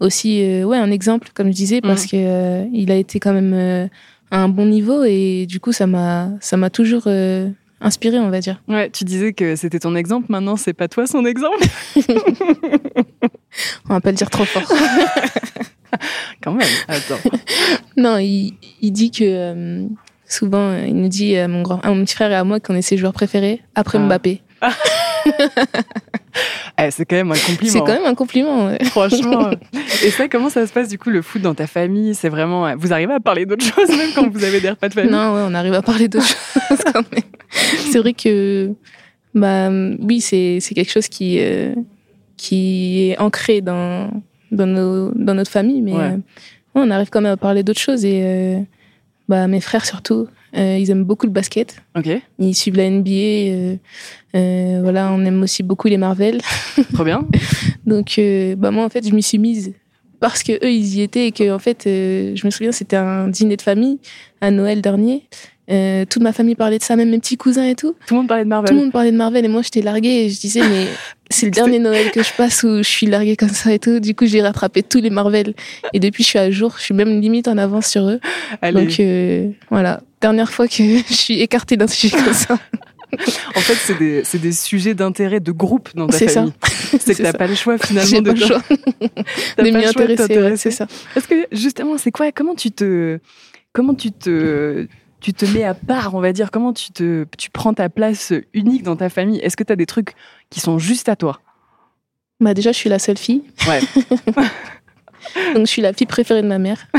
aussi 0.00 0.62
ouais 0.64 0.76
un 0.78 0.90
exemple 0.90 1.28
comme 1.34 1.48
je 1.48 1.52
disais 1.56 1.80
parce 1.80 2.04
Mhm. 2.04 2.08
que 2.10 2.16
euh, 2.16 2.64
il 2.72 2.90
a 2.90 2.96
été 2.96 3.18
quand 3.20 3.32
même 3.32 3.52
euh, 3.54 3.86
à 4.30 4.42
un 4.42 4.48
bon 4.48 4.66
niveau 4.66 5.04
et 5.04 5.46
du 5.46 5.60
coup 5.60 5.72
ça 5.72 5.86
m'a 5.86 6.30
ça 6.40 6.56
m'a 6.56 6.70
toujours 6.70 7.04
euh, 7.06 7.48
inspiré, 7.80 8.18
on 8.18 8.30
va 8.30 8.40
dire. 8.40 8.60
Ouais, 8.68 8.90
tu 8.90 9.04
disais 9.04 9.32
que 9.32 9.56
c'était 9.56 9.78
ton 9.80 9.94
exemple, 9.94 10.26
maintenant 10.30 10.56
c'est 10.56 10.72
pas 10.72 10.88
toi 10.88 11.06
son 11.06 11.24
exemple 11.24 11.64
On 13.88 13.94
va 13.94 14.00
pas 14.00 14.10
le 14.10 14.16
dire 14.16 14.30
trop 14.30 14.44
fort. 14.44 14.62
quand 16.42 16.52
même. 16.52 16.66
Attends. 16.88 17.16
non, 17.96 18.18
il, 18.18 18.54
il 18.82 18.90
dit 18.92 19.10
que 19.10 19.24
euh, 19.24 19.86
souvent 20.28 20.76
il 20.76 20.94
nous 20.96 21.08
dit 21.08 21.36
à 21.36 21.48
mon 21.48 21.62
grand 21.62 21.80
à 21.80 21.88
mon 21.90 22.04
petit 22.04 22.14
frère 22.14 22.30
et 22.32 22.34
à 22.36 22.44
moi 22.44 22.60
qu'on 22.60 22.74
est 22.74 22.82
ses 22.82 22.96
joueurs 22.96 23.12
préférés 23.12 23.62
après 23.74 23.98
Ah. 23.98 24.02
Mbappé. 24.02 24.42
Eh, 26.78 26.90
c'est 26.90 27.06
quand 27.06 27.16
même 27.16 27.32
un 27.32 27.38
compliment. 27.38 27.72
C'est 27.72 27.78
quand 27.78 27.86
même 27.98 28.04
un 28.04 28.14
compliment. 28.14 28.66
ouais. 28.66 28.84
Franchement. 28.84 29.50
Et 30.04 30.10
ça, 30.10 30.28
comment 30.28 30.50
ça 30.50 30.66
se 30.66 30.72
passe 30.72 30.88
du 30.90 30.98
coup 30.98 31.08
le 31.08 31.22
foot 31.22 31.40
dans 31.40 31.54
ta 31.54 31.66
famille? 31.66 32.14
C'est 32.14 32.28
vraiment. 32.28 32.76
Vous 32.76 32.92
arrivez 32.92 33.14
à 33.14 33.20
parler 33.20 33.46
d'autres 33.46 33.64
choses 33.74 33.88
même 33.88 34.10
quand 34.14 34.28
vous 34.30 34.44
avez 34.44 34.60
des 34.60 34.68
repas 34.70 34.88
de 34.90 34.94
famille? 34.94 35.10
Non, 35.10 35.34
ouais, 35.34 35.40
on 35.46 35.54
arrive 35.54 35.72
à 35.72 35.80
parler 35.80 36.08
d'autres 36.08 36.26
choses 36.26 36.78
quand 36.92 37.02
même. 37.10 37.22
C'est 37.90 37.98
vrai 37.98 38.12
que, 38.12 38.70
bah, 39.34 39.70
oui, 39.70 40.20
c'est 40.20 40.60
quelque 40.74 40.90
chose 40.92 41.08
qui 41.08 41.38
euh, 41.40 41.74
qui 42.36 43.08
est 43.10 43.18
ancré 43.18 43.62
dans 43.62 44.10
dans 44.52 44.66
nos 44.66 45.12
dans 45.14 45.32
notre 45.34 45.50
famille, 45.50 45.80
mais 45.80 45.94
Ouais. 45.94 46.02
euh, 46.02 46.16
on 46.74 46.90
arrive 46.90 47.08
quand 47.08 47.22
même 47.22 47.32
à 47.32 47.36
parler 47.38 47.62
d'autres 47.62 47.80
choses 47.80 48.04
et 48.04 48.20
euh, 48.22 48.58
bah 49.28 49.46
mes 49.48 49.60
frères 49.60 49.84
surtout, 49.84 50.28
euh, 50.56 50.78
ils 50.78 50.90
aiment 50.90 51.04
beaucoup 51.04 51.26
le 51.26 51.32
basket, 51.32 51.82
Ok, 51.96 52.08
ils 52.38 52.54
suivent 52.54 52.76
la 52.76 52.88
NBA, 52.90 53.10
euh, 53.10 53.76
euh, 54.34 54.80
voilà, 54.82 55.10
on 55.12 55.24
aime 55.24 55.42
aussi 55.42 55.62
beaucoup 55.62 55.88
les 55.88 55.98
Marvel, 55.98 56.40
trop 56.94 57.04
bien. 57.04 57.26
donc 57.86 58.20
bah 58.58 58.70
moi 58.70 58.84
en 58.84 58.88
fait 58.88 59.06
je 59.06 59.14
m'y 59.14 59.22
suis 59.22 59.38
mise 59.38 59.74
parce 60.20 60.42
que 60.42 60.52
eux 60.52 60.70
ils 60.70 60.96
y 60.96 61.02
étaient 61.02 61.26
et 61.28 61.32
que 61.32 61.52
en 61.52 61.58
fait 61.58 61.82
je 61.84 62.46
me 62.46 62.50
souviens 62.50 62.72
c'était 62.72 62.96
un 62.96 63.28
dîner 63.28 63.56
de 63.56 63.62
famille 63.62 63.98
à 64.40 64.50
Noël 64.50 64.80
dernier. 64.80 65.24
Euh, 65.70 66.04
toute 66.08 66.22
ma 66.22 66.32
famille 66.32 66.54
parlait 66.54 66.78
de 66.78 66.82
ça, 66.84 66.94
même 66.94 67.10
mes 67.10 67.18
petits 67.18 67.36
cousins 67.36 67.64
et 67.64 67.74
tout. 67.74 67.94
Tout 68.06 68.14
le 68.14 68.20
monde 68.20 68.28
parlait 68.28 68.44
de 68.44 68.48
Marvel. 68.48 68.68
Tout 68.68 68.74
le 68.76 68.80
monde 68.82 68.92
parlait 68.92 69.10
de 69.10 69.16
Marvel 69.16 69.44
et 69.44 69.48
moi 69.48 69.62
j'étais 69.62 69.82
larguée 69.82 70.24
et 70.26 70.30
je 70.30 70.38
disais 70.38 70.60
mais 70.60 70.86
c'est 71.30 71.46
le 71.46 71.52
dernier 71.52 71.78
Noël 71.80 72.10
que 72.12 72.22
je 72.22 72.32
passe 72.36 72.62
où 72.62 72.76
je 72.78 72.82
suis 72.88 73.06
larguée 73.06 73.36
comme 73.36 73.48
ça 73.48 73.72
et 73.72 73.78
tout. 73.80 73.98
Du 73.98 74.14
coup 74.14 74.26
j'ai 74.26 74.42
rattrapé 74.42 74.82
tous 74.84 75.00
les 75.00 75.10
Marvel 75.10 75.54
et 75.92 75.98
depuis 75.98 76.22
je 76.22 76.28
suis 76.28 76.38
à 76.38 76.50
jour. 76.52 76.74
Je 76.78 76.82
suis 76.84 76.94
même 76.94 77.20
limite 77.20 77.48
en 77.48 77.58
avance 77.58 77.86
sur 77.88 78.08
eux. 78.08 78.20
Allez. 78.62 78.84
Donc 78.86 79.00
euh, 79.00 79.48
voilà, 79.70 80.02
dernière 80.20 80.50
fois 80.52 80.68
que 80.68 80.74
je 81.08 81.12
suis 81.14 81.40
écartée 81.40 81.76
d'un 81.76 81.88
sujet 81.88 82.16
comme 82.16 82.32
ça. 82.32 82.58
En 83.54 83.60
fait, 83.60 83.74
c'est 83.74 83.98
des, 83.98 84.22
c'est 84.24 84.38
des 84.40 84.52
sujets 84.52 84.92
d'intérêt 84.94 85.40
de 85.40 85.52
groupe 85.52 85.88
dans 85.94 86.06
ta 86.06 86.18
C'est 86.18 86.28
ça. 86.28 86.40
famille. 86.40 86.52
C'est 86.90 87.00
C'est 87.02 87.14
que 87.14 87.22
t'as 87.22 87.32
ça. 87.32 87.38
pas 87.38 87.46
le 87.46 87.54
choix 87.54 87.78
finalement 87.78 88.08
J'ai 88.10 88.20
de 88.20 88.32
pas 88.32 88.38
le 88.38 88.46
choix 88.46 88.62
t'as 89.56 89.62
de 89.64 89.70
pas 89.70 89.78
le 89.80 89.82
choix 89.82 89.92
de 90.06 90.12
intéresser. 90.12 90.12
ouais, 90.12 90.16
t'intéresser. 90.16 90.70
c'est 90.70 90.76
ça. 90.76 90.86
Parce 91.14 91.26
que 91.26 91.46
justement, 91.52 91.96
c'est 91.98 92.10
quoi 92.10 92.30
Comment 92.32 92.54
tu 92.54 92.72
te, 92.72 93.18
comment 93.72 93.94
tu 93.94 94.10
te, 94.12 94.86
tu 95.20 95.32
te 95.32 95.44
mets 95.46 95.64
à 95.64 95.74
part, 95.74 96.14
on 96.14 96.20
va 96.20 96.32
dire 96.32 96.50
Comment 96.50 96.72
tu 96.72 96.90
te, 96.92 97.26
tu 97.38 97.50
prends 97.50 97.74
ta 97.74 97.88
place 97.88 98.32
unique 98.54 98.82
dans 98.82 98.96
ta 98.96 99.08
famille? 99.08 99.38
Est-ce 99.40 99.56
que 99.56 99.64
tu 99.64 99.72
as 99.72 99.76
des 99.76 99.86
trucs 99.86 100.14
qui 100.50 100.60
sont 100.60 100.78
juste 100.78 101.08
à 101.08 101.16
toi? 101.16 101.40
Bah 102.40 102.52
déjà 102.54 102.70
je 102.72 102.76
suis 102.76 102.90
la 102.90 102.98
seule 102.98 103.16
fille, 103.18 103.42
Ouais. 103.66 103.80
donc 105.54 105.60
je 105.60 105.64
suis 105.70 105.80
la 105.82 105.92
fille 105.94 106.06
préférée 106.06 106.42
de 106.42 106.48
ma 106.48 106.58
mère. 106.58 106.86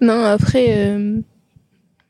non 0.00 0.22
après. 0.24 0.66
euh, 0.70 1.18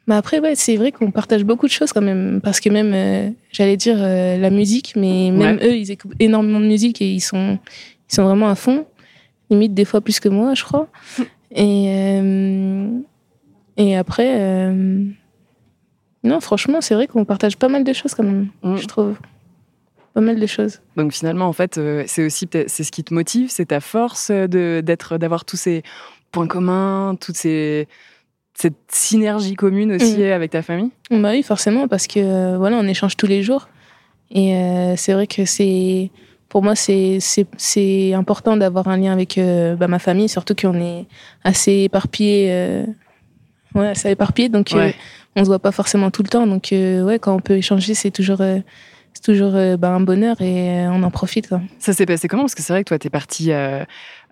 Bah 0.07 0.17
après, 0.19 0.41
ouais, 0.41 0.55
c'est 0.55 0.77
vrai 0.77 0.93
qu'on 0.93 1.11
partage 1.11 1.45
beaucoup 1.45 1.67
de 1.67 1.73
choses 1.73 1.93
quand 1.93 2.03
même. 2.03 2.41
Parce 2.43 2.61
que 2.61 2.69
même, 2.69 2.93
euh, 2.95 3.31
j'allais 3.53 3.77
dire 3.77 3.97
euh, 3.99 4.37
la 4.37 4.51
musique, 4.51 4.95
mais 4.97 5.31
même 5.31 5.59
eux, 5.63 5.77
ils 5.77 5.91
écoutent 5.91 6.13
énormément 6.21 6.61
de 6.61 6.67
musique 6.67 7.01
et 7.01 7.11
ils 7.11 7.21
sont, 7.21 7.59
ils 8.11 8.15
sont 8.15 8.25
vraiment 8.25 8.49
à 8.49 8.55
fond. 8.55 8.87
Limite, 9.51 9.75
des 9.75 9.85
fois 9.85 10.01
plus 10.01 10.21
que 10.21 10.29
moi, 10.29 10.55
je 10.55 10.65
crois. 10.65 10.89
Et, 11.55 11.87
euh, 11.89 12.89
et 13.77 13.97
après, 13.97 14.37
euh, 14.41 15.05
Non, 16.23 16.41
franchement, 16.41 16.81
c'est 16.81 16.95
vrai 16.95 17.07
qu'on 17.07 17.25
partage 17.27 17.57
pas 17.59 17.69
mal 17.69 17.85
de 17.85 17.93
choses 17.93 18.15
quand 18.15 18.23
même, 18.23 18.49
Mm. 18.63 18.77
je 18.77 18.87
trouve. 18.87 19.15
Pas 20.15 20.21
mal 20.23 20.39
de 20.41 20.47
choses. 20.47 20.81
Donc 20.97 21.13
finalement, 21.13 21.47
en 21.47 21.53
fait, 21.53 21.77
euh, 21.77 22.05
c'est 22.07 22.25
aussi 22.25 22.49
c'est 22.51 22.85
ce 22.85 22.93
qui 22.93 23.03
te 23.05 23.13
motive, 23.13 23.51
c'est 23.51 23.67
ta 23.67 23.81
force 23.81 24.31
euh, 24.31 24.47
de 24.47 24.81
d'être, 24.83 25.19
d'avoir 25.19 25.45
tous 25.45 25.57
ces 25.57 25.83
points 26.33 26.47
communs, 26.47 27.17
toutes 27.21 27.37
ces 27.37 27.89
cette 28.57 28.77
synergie 28.89 29.55
commune 29.57 29.93
aussi 29.93 30.19
Mm. 30.19 30.33
avec 30.33 30.53
ta 30.53 30.63
famille? 30.63 30.91
Bah 31.11 31.31
oui, 31.33 31.43
forcément, 31.43 31.89
parce 31.89 32.07
que 32.07 32.57
voilà, 32.57 32.77
on 32.79 32.87
échange 32.87 33.17
tous 33.17 33.27
les 33.27 33.43
jours. 33.43 33.69
Et 34.31 34.55
euh, 34.57 34.95
c'est 34.97 35.13
vrai 35.13 35.27
que 35.27 35.45
c'est. 35.45 36.11
Pour 36.49 36.63
moi, 36.63 36.77
c'est- 36.77 37.19
c'est 37.21 37.47
c'est 37.57 38.15
important 38.15 38.57
d'avoir 38.57 38.87
un 38.87 38.97
lien 38.97 39.13
avec 39.13 39.37
euh, 39.39 39.75
bah, 39.75 39.89
ma 39.89 39.99
famille, 39.99 40.29
surtout 40.29 40.55
qu'on 40.55 40.81
est 40.81 41.07
assez 41.43 41.73
éparpillé. 41.83 42.47
euh, 42.51 42.87
ouais, 43.75 43.89
assez 43.89 44.11
éparpillé, 44.11 44.49
donc 44.49 44.73
euh, 44.73 44.79
Ouais. 44.79 44.95
on 45.37 45.41
se 45.45 45.49
voit 45.49 45.59
pas 45.59 45.73
forcément 45.73 46.11
tout 46.11 46.23
le 46.23 46.29
temps. 46.29 46.47
Donc, 46.47 46.73
euh, 46.73 47.03
ouais, 47.05 47.19
quand 47.19 47.35
on 47.35 47.41
peut 47.41 47.57
échanger, 47.57 47.95
c'est 47.95 48.11
toujours, 48.11 48.41
euh, 48.41 48.59
c'est 49.13 49.23
toujours 49.23 49.55
euh, 49.55 49.77
bah, 49.77 49.91
un 49.91 50.01
bonheur 50.01 50.41
et 50.41 50.85
euh, 50.87 50.91
on 50.91 51.03
en 51.03 51.11
profite. 51.11 51.49
Quoi. 51.49 51.61
Ça 51.79 51.93
s'est 51.93 52.07
passé 52.07 52.29
comment? 52.29 52.43
Parce 52.45 52.55
que 52.55 52.63
c'est 52.63 52.73
vrai 52.73 52.85
que 52.85 52.89
toi, 52.89 52.99
tu 52.99 53.07
es 53.07 53.11
parti 53.11 53.53
euh, 53.53 53.85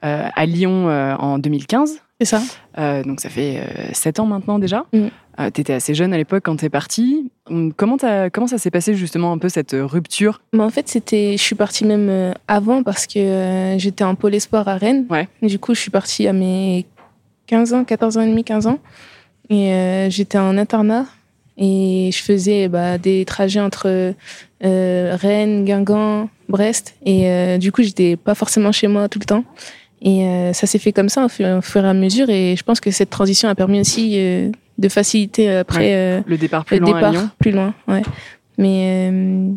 euh, 0.04 0.28
à 0.34 0.46
Lyon 0.46 0.88
euh, 0.88 1.14
en 1.16 1.38
2015. 1.38 1.98
C'est 2.20 2.26
ça. 2.26 2.42
Euh, 2.78 3.02
donc 3.02 3.20
ça 3.20 3.28
fait 3.28 3.58
euh, 3.58 3.88
7 3.92 4.20
ans 4.20 4.26
maintenant 4.26 4.60
déjà. 4.60 4.84
Mm. 4.92 5.08
tu 5.52 5.60
étais 5.60 5.72
assez 5.72 5.92
jeune 5.92 6.14
à 6.14 6.16
l'époque 6.16 6.42
quand 6.44 6.54
tu 6.56 6.64
es 6.66 6.68
parti. 6.70 7.32
Hum, 7.50 7.72
Comment, 7.72 7.96
comment 8.32 8.46
ça 8.46 8.58
s'est 8.58 8.70
passé 8.70 8.94
justement 8.94 9.32
un 9.32 9.38
peu 9.38 9.48
cette 9.48 9.74
euh, 9.74 9.84
rupture? 9.84 10.40
Mais 10.52 10.62
en 10.62 10.70
fait, 10.70 10.88
c'était, 10.88 11.32
je 11.36 11.42
suis 11.42 11.56
partie 11.56 11.84
même 11.84 12.08
euh, 12.08 12.32
avant 12.46 12.84
parce 12.84 13.08
que 13.08 13.18
euh, 13.18 13.78
j'étais 13.78 14.04
en 14.04 14.14
pôle 14.14 14.36
espoir 14.36 14.68
à 14.68 14.76
Rennes. 14.76 15.04
Ouais. 15.10 15.26
Du 15.42 15.58
coup, 15.58 15.74
je 15.74 15.80
suis 15.80 15.90
partie 15.90 16.28
à 16.28 16.32
mes 16.32 16.86
15 17.48 17.74
ans, 17.74 17.82
14 17.84 18.18
ans 18.18 18.20
et 18.20 18.28
demi, 18.28 18.44
15 18.44 18.68
ans. 18.68 18.78
Et 19.50 19.72
euh, 19.72 20.10
j'étais 20.10 20.38
en 20.38 20.56
internat 20.56 21.06
et 21.58 22.10
je 22.12 22.22
faisais 22.22 22.68
bah, 22.68 22.96
des 22.98 23.24
trajets 23.24 23.60
entre 23.60 24.14
euh, 24.64 25.16
Rennes, 25.20 25.64
Guingamp, 25.64 26.28
Brest. 26.48 26.94
Et 27.04 27.28
euh, 27.28 27.58
du 27.58 27.72
coup, 27.72 27.82
j'étais 27.82 28.16
pas 28.16 28.34
forcément 28.34 28.72
chez 28.72 28.88
moi 28.88 29.08
tout 29.08 29.18
le 29.18 29.24
temps. 29.26 29.44
Et 30.00 30.24
euh, 30.26 30.52
ça 30.52 30.66
s'est 30.66 30.78
fait 30.78 30.92
comme 30.92 31.08
ça 31.08 31.24
au 31.24 31.28
fur, 31.28 31.46
au 31.46 31.60
fur 31.60 31.84
et 31.84 31.88
à 31.88 31.94
mesure. 31.94 32.28
Et 32.30 32.56
je 32.56 32.62
pense 32.64 32.80
que 32.80 32.90
cette 32.90 33.10
transition 33.10 33.48
a 33.48 33.54
permis 33.54 33.80
aussi 33.80 34.14
euh, 34.16 34.50
de 34.78 34.88
faciliter 34.88 35.50
après 35.50 35.94
euh, 35.94 36.20
Le 36.26 36.36
départ 36.38 36.64
plus 36.64 36.78
le 36.78 36.86
loin 36.86 36.94
départ 36.94 37.10
à 37.10 37.12
Lyon 37.12 37.30
plus 37.38 37.50
loin, 37.52 37.74
ouais. 37.88 38.02
Mais 38.58 39.10
euh, 39.12 39.50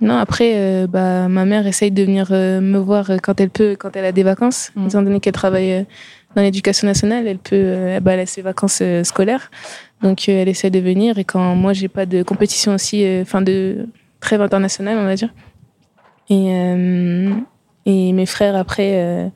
non, 0.00 0.16
après, 0.16 0.52
euh, 0.54 0.86
bah, 0.86 1.28
ma 1.28 1.44
mère 1.44 1.66
essaye 1.66 1.90
de 1.90 2.02
venir 2.04 2.30
me 2.30 2.78
voir 2.78 3.10
quand 3.22 3.40
elle 3.40 3.50
peut, 3.50 3.76
quand 3.78 3.96
elle 3.96 4.04
a 4.04 4.12
des 4.12 4.22
vacances, 4.22 4.70
Mm. 4.76 4.86
étant 4.86 5.02
donné 5.02 5.20
qu'elle 5.20 5.32
travaille 5.32 5.72
euh, 5.72 5.82
dans 6.36 6.42
l'éducation 6.42 6.86
nationale, 6.86 7.26
elle 7.26 7.38
peut, 7.38 7.56
euh, 7.56 8.00
bah, 8.00 8.12
elle 8.12 8.20
a 8.20 8.26
ses 8.26 8.42
vacances 8.42 8.80
euh, 8.82 9.02
scolaires, 9.04 9.50
donc 10.02 10.28
euh, 10.28 10.42
elle 10.42 10.48
essaie 10.48 10.70
de 10.70 10.78
venir. 10.78 11.18
Et 11.18 11.24
quand 11.24 11.54
moi 11.56 11.72
j'ai 11.72 11.88
pas 11.88 12.06
de 12.06 12.22
compétition 12.22 12.74
aussi, 12.74 13.04
enfin 13.22 13.42
de 13.42 13.86
trêve 14.20 14.40
internationale, 14.42 14.96
on 14.98 15.04
va 15.04 15.14
dire. 15.16 15.30
Et 16.28 16.46
euh, 16.54 17.32
et 17.86 18.12
mes 18.12 18.26
frères 18.26 18.54
après. 18.56 19.30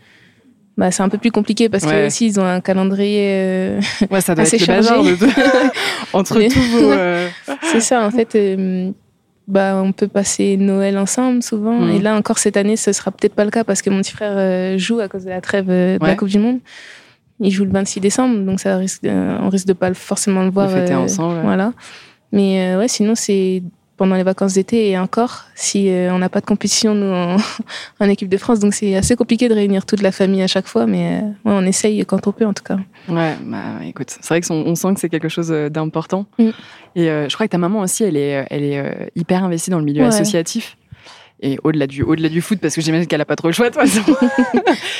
bah, 0.76 0.90
c'est 0.90 1.02
un 1.02 1.08
peu 1.08 1.18
plus 1.18 1.30
compliqué 1.32 1.68
parce 1.68 1.84
Ouais. 1.84 1.92
que 2.02 2.06
aussi 2.06 2.26
ils 2.26 2.38
ont 2.40 2.44
un 2.44 2.60
calendrier 2.60 3.30
euh, 3.32 3.80
Ouais, 4.10 4.20
ça 4.20 4.34
doit 4.34 4.42
assez 4.44 4.56
être 4.56 4.64
chargé. 4.64 4.90
entre 6.12 6.40
tous 6.40 6.60
vos. 6.70 6.90
euh, 6.92 7.28
C'est 7.62 7.80
ça, 7.80 8.04
en 8.06 8.10
fait. 8.10 8.34
euh, 8.36 8.90
bah, 9.46 9.80
on 9.84 9.92
peut 9.92 10.08
passer 10.08 10.56
Noël 10.56 10.96
ensemble 10.98 11.42
souvent. 11.42 11.78
Mhm. 11.78 11.90
Et 11.90 11.98
là, 12.00 12.16
encore 12.16 12.38
cette 12.38 12.56
année, 12.56 12.76
ce 12.76 12.92
sera 12.92 13.10
peut-être 13.10 13.34
pas 13.34 13.44
le 13.44 13.50
cas 13.50 13.64
parce 13.64 13.82
que 13.82 13.90
mon 13.90 14.00
petit 14.00 14.12
frère 14.12 14.32
euh, 14.36 14.78
joue 14.78 15.00
à 15.00 15.08
cause 15.08 15.24
de 15.24 15.30
la 15.30 15.40
trêve 15.40 15.66
euh, 15.68 15.98
de 15.98 16.02
Ouais. 16.02 16.10
la 16.10 16.16
Coupe 16.16 16.28
du 16.28 16.38
Monde. 16.38 16.58
Il 17.40 17.50
joue 17.50 17.64
le 17.64 17.70
26 17.72 18.00
décembre, 18.00 18.38
donc 18.44 18.60
ça 18.60 18.76
risque, 18.76 19.02
on 19.04 19.48
risque 19.48 19.66
de 19.66 19.72
pas 19.72 19.92
forcément 19.92 20.42
le 20.44 20.50
voir. 20.50 20.70
fêter 20.70 20.92
euh, 20.92 20.98
ensemble. 20.98 21.40
Voilà. 21.42 21.72
Mais 22.32 22.74
euh, 22.74 22.78
ouais, 22.78 22.88
sinon, 22.88 23.14
c'est 23.16 23.62
pendant 23.96 24.16
les 24.16 24.22
vacances 24.24 24.54
d'été 24.54 24.90
et 24.90 24.98
encore, 24.98 25.44
si 25.54 25.88
euh, 25.88 26.12
on 26.12 26.18
n'a 26.18 26.28
pas 26.28 26.40
de 26.40 26.46
compétition, 26.46 26.94
nous, 26.94 27.06
en, 27.12 27.36
en 28.00 28.08
équipe 28.08 28.28
de 28.28 28.36
France. 28.36 28.58
Donc, 28.58 28.74
c'est 28.74 28.96
assez 28.96 29.14
compliqué 29.16 29.48
de 29.48 29.54
réunir 29.54 29.86
toute 29.86 30.02
la 30.02 30.10
famille 30.12 30.42
à 30.42 30.46
chaque 30.46 30.66
fois. 30.66 30.86
Mais 30.86 31.20
euh, 31.22 31.26
ouais, 31.48 31.54
on 31.56 31.62
essaye 31.62 32.04
quand 32.04 32.26
on 32.26 32.32
peut, 32.32 32.44
en 32.46 32.52
tout 32.52 32.64
cas. 32.64 32.76
Ouais, 33.08 33.34
bah 33.44 33.58
écoute, 33.84 34.10
c'est 34.10 34.26
vrai 34.28 34.40
qu'on 34.40 34.54
on 34.54 34.74
sent 34.74 34.94
que 34.94 35.00
c'est 35.00 35.08
quelque 35.08 35.28
chose 35.28 35.52
euh, 35.52 35.68
d'important. 35.68 36.26
Mm. 36.38 36.50
Et 36.96 37.10
euh, 37.10 37.28
je 37.28 37.34
crois 37.34 37.46
que 37.46 37.52
ta 37.52 37.58
maman 37.58 37.80
aussi, 37.80 38.04
elle 38.04 38.16
est, 38.16 38.46
elle 38.50 38.62
est 38.64 39.10
hyper 39.16 39.44
investie 39.44 39.70
dans 39.70 39.78
le 39.78 39.84
milieu 39.84 40.02
Ouais. 40.02 40.08
associatif. 40.08 40.76
Et 41.40 41.58
au-delà 41.62 41.86
du, 41.86 42.02
au-delà 42.02 42.28
du 42.30 42.40
foot, 42.40 42.58
parce 42.60 42.74
que 42.74 42.80
j'imagine 42.80 43.06
qu'elle 43.06 43.20
a 43.20 43.24
pas 43.26 43.36
trop 43.36 43.48
le 43.48 43.52
choix, 43.52 43.70
toute 43.70 43.80
façon. 43.80 44.00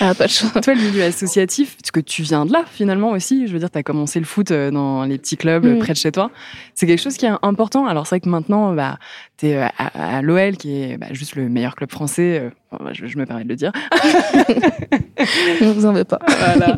Ah, 0.01 0.15
pas 0.15 0.27
de 0.27 0.31
choix. 0.31 0.51
Toi, 0.61 0.75
le 0.75 0.81
milieu 0.83 1.03
associatif, 1.05 1.77
parce 1.81 1.91
que 1.91 2.01
tu 2.01 2.23
viens 2.23 2.45
de 2.45 2.53
là, 2.53 2.65
finalement, 2.71 3.11
aussi. 3.13 3.47
Je 3.47 3.53
veux 3.53 3.59
dire, 3.61 3.71
tu 3.71 3.79
as 3.79 3.83
commencé 3.83 4.19
le 4.19 4.27
foot 4.27 4.51
euh, 4.51 4.71
dans 4.71 5.05
les 5.05 5.17
petits 5.17 5.37
clubs 5.37 5.65
euh, 5.65 5.77
Mm. 5.77 5.79
près 5.79 5.93
de 5.93 5.99
chez 5.99 6.13
toi. 6.13 6.31
C'est 6.75 6.87
quelque 6.87 7.01
chose 7.01 7.17
qui 7.17 7.25
est 7.27 7.33
important. 7.43 7.87
Alors, 7.87 8.07
c'est 8.07 8.17
vrai 8.17 8.21
que 8.21 8.29
maintenant, 8.29 8.75
bah, 8.75 8.99
tu 9.39 9.47
es 9.47 9.57
à, 9.57 9.69
à 9.79 10.23
l'OL, 10.23 10.57
qui 10.57 10.83
est 10.83 10.99
bah, 10.99 11.07
juste 11.13 11.37
le 11.37 11.49
meilleur 11.49 11.77
club 11.77 11.91
français. 11.91 12.41
euh, 12.43 12.51
enfin, 12.73 12.91
je, 12.93 13.07
je 13.07 13.17
me 13.17 13.25
permets 13.25 13.45
de 13.45 13.49
le 13.49 13.57
dire. 13.57 13.73
On 15.63 15.73
vous 15.73 15.87
en 15.87 15.93
veut 15.93 16.05
pas. 16.05 16.19
Voilà. 16.27 16.77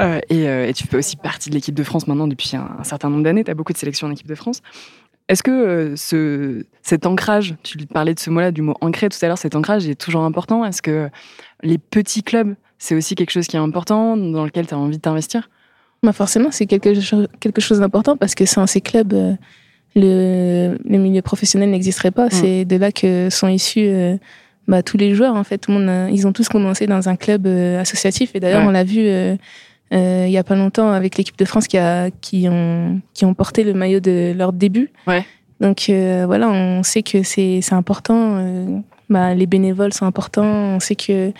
Euh, 0.00 0.20
et, 0.30 0.48
euh, 0.48 0.66
et 0.68 0.74
tu 0.74 0.86
fais 0.86 0.96
aussi 0.96 1.16
partie 1.16 1.50
de 1.50 1.54
l'équipe 1.54 1.74
de 1.74 1.84
France 1.84 2.06
maintenant 2.08 2.26
depuis 2.26 2.56
un, 2.56 2.68
un 2.80 2.84
certain 2.84 3.10
nombre 3.10 3.22
d'années. 3.22 3.44
Tu 3.44 3.50
as 3.50 3.54
beaucoup 3.54 3.72
de 3.72 3.78
sélections 3.78 4.06
en 4.08 4.10
équipe 4.10 4.26
de 4.26 4.34
France. 4.34 4.60
Est-ce 5.28 5.42
que 5.42 5.50
euh, 5.50 5.96
ce, 5.96 6.64
cet 6.82 7.06
ancrage, 7.06 7.54
tu 7.62 7.78
parlais 7.86 8.12
de 8.14 8.20
ce 8.20 8.28
mot-là, 8.30 8.52
du 8.52 8.60
mot 8.62 8.74
ancré 8.82 9.08
tout 9.08 9.18
à 9.22 9.26
l'heure, 9.26 9.38
cet 9.38 9.56
ancrage 9.56 9.88
est 9.88 9.94
toujours 9.98 10.22
important? 10.22 10.64
Est-ce 10.64 10.82
que 10.82 11.08
les 11.62 11.78
petits 11.78 12.22
clubs, 12.22 12.54
c'est 12.78 12.94
aussi 12.94 13.14
quelque 13.14 13.30
chose 13.30 13.46
qui 13.46 13.56
est 13.56 13.60
important, 13.60 14.16
dans 14.18 14.44
lequel 14.44 14.66
tu 14.66 14.74
as 14.74 14.78
envie 14.78 14.96
de 14.98 15.02
t'investir? 15.02 15.48
Bah 16.02 16.12
forcément, 16.12 16.50
c'est 16.50 16.66
quelque 16.66 16.92
chose, 17.00 17.26
quelque 17.40 17.62
chose 17.62 17.80
d'important 17.80 18.16
parce 18.18 18.34
que 18.34 18.44
sans 18.44 18.66
ces 18.66 18.82
clubs, 18.82 19.14
euh, 19.14 19.32
le, 19.96 20.76
le 20.84 20.98
milieu 20.98 21.22
professionnel 21.22 21.70
n'existerait 21.70 22.10
pas. 22.10 22.28
C'est 22.28 22.66
de 22.66 22.76
là 22.76 22.92
que 22.92 23.30
sont 23.30 23.48
issus 23.48 23.86
euh, 23.86 24.16
bah, 24.68 24.82
tous 24.82 24.98
les 24.98 25.14
joueurs. 25.14 25.34
En 25.36 25.44
fait, 25.44 25.56
tout 25.56 25.70
le 25.72 25.78
monde, 25.78 25.88
a- 25.88 26.10
ils 26.10 26.26
ont 26.26 26.32
tous 26.34 26.48
commencé 26.50 26.86
dans 26.86 27.08
un 27.08 27.16
club 27.16 27.46
euh, 27.46 27.80
associatif. 27.80 28.32
Et 28.34 28.40
d'ailleurs, 28.40 28.60
Ouais. 28.62 28.68
on 28.68 28.72
l'a 28.72 28.84
vu 28.84 29.06
il 30.26 30.30
y 30.30 30.38
a 30.38 30.44
pas 30.44 30.56
longtemps 30.56 30.90
avec 30.90 31.16
l'équipe 31.16 31.36
de 31.38 31.44
France 31.44 31.66
qui, 31.68 31.78
a, 31.78 32.10
qui, 32.20 32.48
ont, 32.48 33.00
qui 33.14 33.24
ont 33.24 33.34
porté 33.34 33.62
le 33.64 33.74
maillot 33.74 34.00
de 34.00 34.34
leur 34.36 34.52
début. 34.52 34.90
Ouais. 35.06 35.24
Donc 35.60 35.86
euh, 35.88 36.24
voilà, 36.26 36.48
on 36.50 36.82
sait 36.82 37.02
que 37.02 37.22
c'est 37.22 37.60
c'est 37.62 37.74
important. 37.74 38.36
euh, 38.38 38.78
bah, 39.08 39.34
les 39.34 39.46
bénévoles 39.46 39.92
sont 39.92 40.06
importants. 40.06 40.44
On 40.76 40.80
sait 40.80 40.96
que 40.96 41.32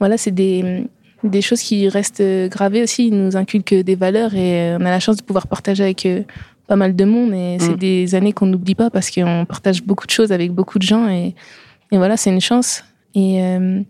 voilà, 0.00 0.16
c'est 0.16 0.30
des 0.30 0.84
des 1.24 1.42
choses 1.42 1.60
qui 1.60 1.88
restent 1.88 2.20
euh, 2.20 2.48
gravées 2.48 2.82
aussi. 2.82 3.08
Ils 3.08 3.14
nous 3.22 3.36
inculquent 3.36 3.74
des 3.74 3.94
valeurs 3.96 4.34
et 4.34 4.70
euh, 4.72 4.78
on 4.80 4.86
a 4.86 4.90
la 4.90 5.00
chance 5.00 5.16
de 5.16 5.22
pouvoir 5.22 5.46
partager 5.48 5.82
avec 5.82 6.06
euh, 6.06 6.22
pas 6.68 6.76
mal 6.76 6.94
de 6.96 7.04
monde. 7.04 7.34
Et 7.34 7.56
c'est 7.60 7.72
Mm. 7.72 7.76
des 7.76 8.14
années 8.14 8.32
qu'on 8.32 8.46
n'oublie 8.46 8.74
pas 8.76 8.88
parce 8.88 9.10
qu'on 9.10 9.44
partage 9.44 9.82
beaucoup 9.82 10.06
de 10.06 10.12
choses 10.12 10.30
avec 10.32 10.52
beaucoup 10.52 10.78
de 10.78 10.84
gens. 10.84 11.08
Et, 11.08 11.34
et 11.92 11.96
voilà, 11.98 12.16
c'est 12.16 12.30
une 12.30 12.40
chance. 12.40 12.84
Et, 13.14 13.42
euh, 13.42 13.80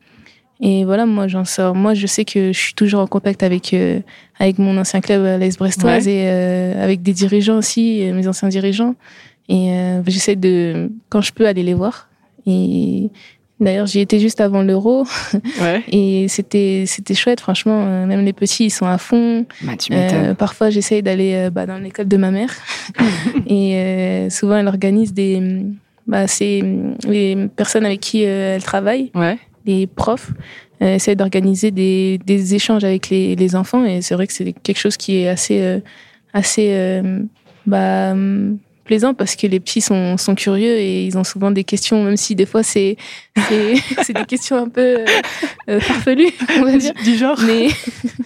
et 0.61 0.85
voilà, 0.85 1.07
moi, 1.07 1.29
j'en 1.29 1.45
sors. 1.45 1.75
Moi, 1.75 1.95
je 1.95 2.07
sais 2.07 2.25
que 2.25 2.53
je 2.53 2.59
suis 2.59 2.75
toujours 2.75 3.01
en 3.01 3.07
contact 3.07 3.43
avec, 3.43 3.73
euh, 3.75 4.01
avec 4.41 4.59
mon 4.59 4.77
ancien 4.77 5.01
club 5.01 5.25
à 5.25 5.39
l'Est 5.39 5.57
Brestoise 5.59 6.07
Ouais. 6.07 6.13
et 6.13 6.25
euh, 6.29 6.83
avec 6.85 7.03
des 7.03 7.13
dirigeants 7.13 7.59
aussi, 7.59 8.03
euh, 8.09 8.13
mes 8.15 8.27
anciens 8.27 8.49
dirigeants. 8.49 8.95
Et 9.49 9.71
euh, 9.73 10.03
j'essaie 10.07 10.37
de, 10.37 10.91
quand 11.11 11.21
je 11.21 11.33
peux, 11.33 11.47
aller 11.47 11.63
les 11.63 11.75
voir. 11.75 12.09
Et 12.47 13.09
d'ailleurs, 13.61 13.87
j'y 13.87 14.01
étais 14.01 14.19
juste 14.19 14.41
avant 14.41 14.63
l'Euro. 14.63 15.05
Ouais. 15.61 15.83
Et 15.93 16.27
c'était 16.29 16.85
c'était 16.87 17.15
chouette, 17.15 17.41
franchement. 17.41 17.85
euh, 17.87 18.07
Même 18.07 18.25
les 18.25 18.33
petits, 18.33 18.65
ils 18.67 18.71
sont 18.71 18.87
à 18.87 18.99
fond. 18.99 19.47
Bah, 19.63 19.77
tu 19.79 19.93
Euh, 19.93 20.35
parfois, 20.35 20.71
j'essaye 20.71 21.03
d'aller 21.03 21.35
euh, 21.35 21.51
bah, 21.51 21.67
dans 21.67 21.79
l'école 21.79 22.09
de 22.09 22.17
ma 22.17 22.31
mère. 22.31 22.51
et 23.47 23.77
euh, 23.77 24.31
souvent, 24.31 24.57
elle 24.57 24.69
organise 24.69 25.13
des. 25.15 25.63
Bah, 26.07 26.27
c'est 26.27 26.63
euh, 26.65 26.93
les 27.07 27.49
personnes 27.55 27.85
avec 27.85 28.01
qui 28.01 28.25
euh, 28.25 28.57
elle 28.57 28.63
travaille, 28.63 29.11
ouais. 29.15 29.37
Les 29.69 29.87
profs, 29.87 30.33
euh, 30.83 30.95
essayent 30.95 31.17
d'organiser 31.17 31.71
des, 31.71 32.19
des 32.25 32.55
échanges 32.55 32.85
avec 32.85 33.11
les, 33.11 33.37
les 33.37 33.55
enfants. 33.55 33.85
Et 33.85 34.03
c'est 34.03 34.15
vrai 34.15 34.27
que 34.27 34.33
c'est 34.33 34.53
quelque 34.53 34.79
chose 34.79 34.97
qui 34.97 35.19
est 35.19 35.29
assez, 35.29 35.61
euh, 35.61 35.81
assez 36.33 36.71
euh, 36.73 37.21
bah, 37.67 38.15
plaisant 38.89 39.13
parce 39.15 39.37
que 39.37 39.47
les 39.47 39.61
petits 39.61 39.83
sont, 39.83 40.17
sont 40.17 40.35
curieux 40.35 40.77
et 40.79 41.05
ils 41.05 41.19
ont 41.19 41.23
souvent 41.23 41.51
des 41.51 41.63
questions, 41.63 42.03
même 42.03 42.17
si 42.17 42.35
des 42.35 42.47
fois 42.47 42.63
c'est 42.63 42.97
des 43.51 44.25
questions 44.27 44.57
un 44.57 44.69
peu 44.69 45.01
euh, 45.01 45.05
euh, 45.69 45.79
farfelues, 45.79 46.33
on 46.59 46.65
va 46.65 46.77
dire 46.77 46.95
Du 47.05 47.17
genre 47.17 47.39
mais 47.47 47.69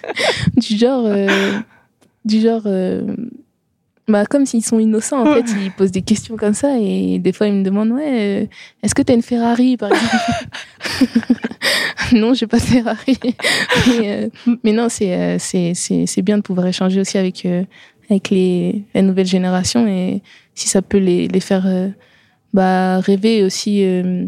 du 0.56 0.78
genre 0.78 1.04
euh, 1.04 1.58
du 2.24 2.40
genre 2.40 2.62
euh, 2.66 3.02
bah 4.08 4.26
comme 4.26 4.46
s'ils 4.46 4.64
sont 4.64 4.78
innocents 4.80 5.22
en 5.22 5.34
fait 5.34 5.44
ils 5.62 5.70
posent 5.70 5.92
des 5.92 6.02
questions 6.02 6.36
comme 6.36 6.54
ça 6.54 6.76
et 6.78 7.18
des 7.20 7.32
fois 7.32 7.46
ils 7.46 7.54
me 7.54 7.62
demandent 7.62 7.92
ouais 7.92 8.42
euh, 8.42 8.46
est-ce 8.82 8.94
que 8.94 9.02
t'as 9.02 9.14
une 9.14 9.22
Ferrari 9.22 9.76
par 9.76 9.90
exemple? 9.92 11.26
Non 12.12 12.34
j'ai 12.34 12.46
pas 12.46 12.58
de 12.58 12.62
Ferrari. 12.64 13.16
Mais, 13.86 14.10
euh, 14.10 14.28
mais 14.64 14.72
non 14.72 14.88
c'est 14.88 15.14
euh, 15.14 15.36
c'est 15.38 15.72
c'est 15.74 16.06
c'est 16.06 16.20
bien 16.22 16.36
de 16.36 16.42
pouvoir 16.42 16.66
échanger 16.66 17.00
aussi 17.00 17.16
avec 17.16 17.46
euh, 17.46 17.62
avec 18.10 18.28
les 18.30 18.84
la 18.92 19.02
nouvelle 19.02 19.26
génération 19.26 19.86
et 19.86 20.22
si 20.54 20.68
ça 20.68 20.82
peut 20.82 20.98
les 20.98 21.28
les 21.28 21.40
faire 21.40 21.66
euh, 21.66 21.88
bah 22.52 22.98
rêver 23.00 23.44
aussi 23.44 23.84
euh, 23.84 24.26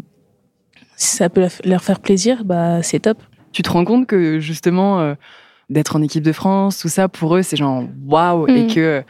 si 0.97 1.17
ça 1.17 1.29
peut 1.29 1.47
leur 1.65 1.85
faire 1.85 2.01
plaisir 2.01 2.45
bah 2.45 2.83
c'est 2.83 3.01
top. 3.01 3.19
Tu 3.53 3.63
te 3.63 3.71
rends 3.71 3.85
compte 3.85 4.07
que 4.09 4.41
justement, 4.41 5.01
euh, 5.01 5.15
d'être 5.71 5.97
en 5.97 6.03
équipe 6.03 6.23
de 6.25 6.33
France, 6.33 6.79
tout 6.79 6.89
ça, 6.89 7.09
pour 7.09 7.37
eux, 7.37 7.43
c'est 7.43 7.57
genre 7.57 7.85
waouh, 8.07 8.49
et 8.49 8.65
Mm. 8.65 8.67
que 8.75 9.03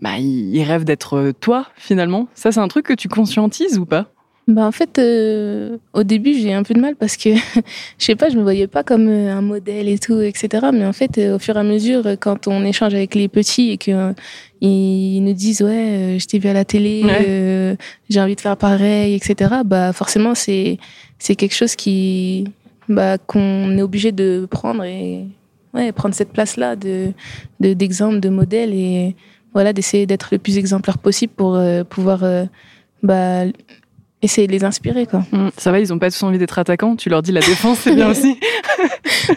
bah, 0.00 0.18
ils 0.18 0.62
rêvent 0.62 0.84
d'être 0.84 1.32
toi, 1.40 1.66
finalement. 1.76 2.26
Ça, 2.34 2.52
c'est 2.52 2.60
un 2.60 2.68
truc 2.68 2.86
que 2.86 2.94
tu 2.94 3.08
conscientises 3.08 3.78
ou 3.78 3.86
pas? 3.86 4.06
Bah 4.48 4.66
en 4.66 4.72
fait, 4.72 4.98
euh, 4.98 5.76
au 5.92 6.02
début, 6.02 6.34
j'ai 6.34 6.52
un 6.52 6.64
peu 6.64 6.74
de 6.74 6.80
mal 6.80 6.96
parce 6.96 7.16
que, 7.16 7.28
je 7.98 8.04
sais 8.04 8.16
pas, 8.16 8.30
je 8.30 8.36
me 8.36 8.42
voyais 8.42 8.66
pas 8.66 8.82
comme 8.82 9.06
euh, 9.06 9.32
un 9.32 9.42
modèle 9.42 9.88
et 9.88 9.98
tout, 9.98 10.20
etc. 10.20 10.68
Mais 10.72 10.84
en 10.86 10.92
fait, 10.92 11.18
euh, 11.18 11.36
au 11.36 11.38
fur 11.38 11.56
et 11.56 11.60
à 11.60 11.62
mesure, 11.62 12.04
euh, 12.06 12.16
quand 12.18 12.48
on 12.48 12.64
échange 12.64 12.92
avec 12.94 13.14
les 13.14 13.28
petits 13.28 13.70
et 13.70 13.76
que 13.78 13.90
euh, 13.92 14.12
ils 14.60 15.20
nous 15.22 15.34
disent 15.34 15.62
ouais, 15.62 15.70
euh, 15.70 16.18
je 16.18 16.26
t'ai 16.26 16.38
vu 16.40 16.48
à 16.48 16.52
la 16.54 16.64
télé, 16.64 17.02
Ouais. 17.04 17.24
euh, 17.28 17.76
j'ai 18.08 18.20
envie 18.20 18.34
de 18.34 18.40
faire 18.40 18.56
pareil, 18.56 19.14
etc. 19.14 19.56
Bah 19.64 19.92
forcément, 19.92 20.34
c'est 20.34 20.78
c'est 21.18 21.36
quelque 21.36 21.54
chose 21.54 21.76
qui 21.76 22.44
bah 22.88 23.18
qu'on 23.18 23.76
est 23.78 23.82
obligé 23.82 24.10
de 24.10 24.48
prendre 24.50 24.82
et 24.82 25.26
ouais 25.74 25.92
prendre 25.92 26.14
cette 26.14 26.32
place 26.32 26.56
là 26.56 26.76
de 26.76 27.12
de- 27.60 27.74
d'exemple, 27.74 28.20
de, 28.20 28.28
modèle 28.28 28.74
et 28.74 29.14
voilà 29.52 29.72
d'essayer 29.72 30.06
d'être 30.06 30.28
le 30.32 30.38
plus 30.38 30.58
exemplaire 30.58 30.98
possible 30.98 31.32
pour 31.36 31.54
euh, 31.56 31.84
pouvoir 31.84 32.24
euh, 32.24 32.44
bah 33.02 33.44
essayer 34.22 34.46
de 34.46 34.52
les 34.52 34.64
inspirer 34.64 35.06
quoi. 35.06 35.24
Ça 35.56 35.72
va, 35.72 35.80
ils 35.80 35.92
ont 35.94 35.98
pas 35.98 36.10
tous 36.10 36.22
envie 36.24 36.36
d'être 36.38 36.58
attaquants? 36.58 36.94
Tu 36.94 37.08
leur 37.08 37.22
dis 37.22 37.32
la 37.32 37.40
défense, 37.40 37.78
c'est 37.80 37.94
bien 37.94 38.10
aussi? 38.10 38.38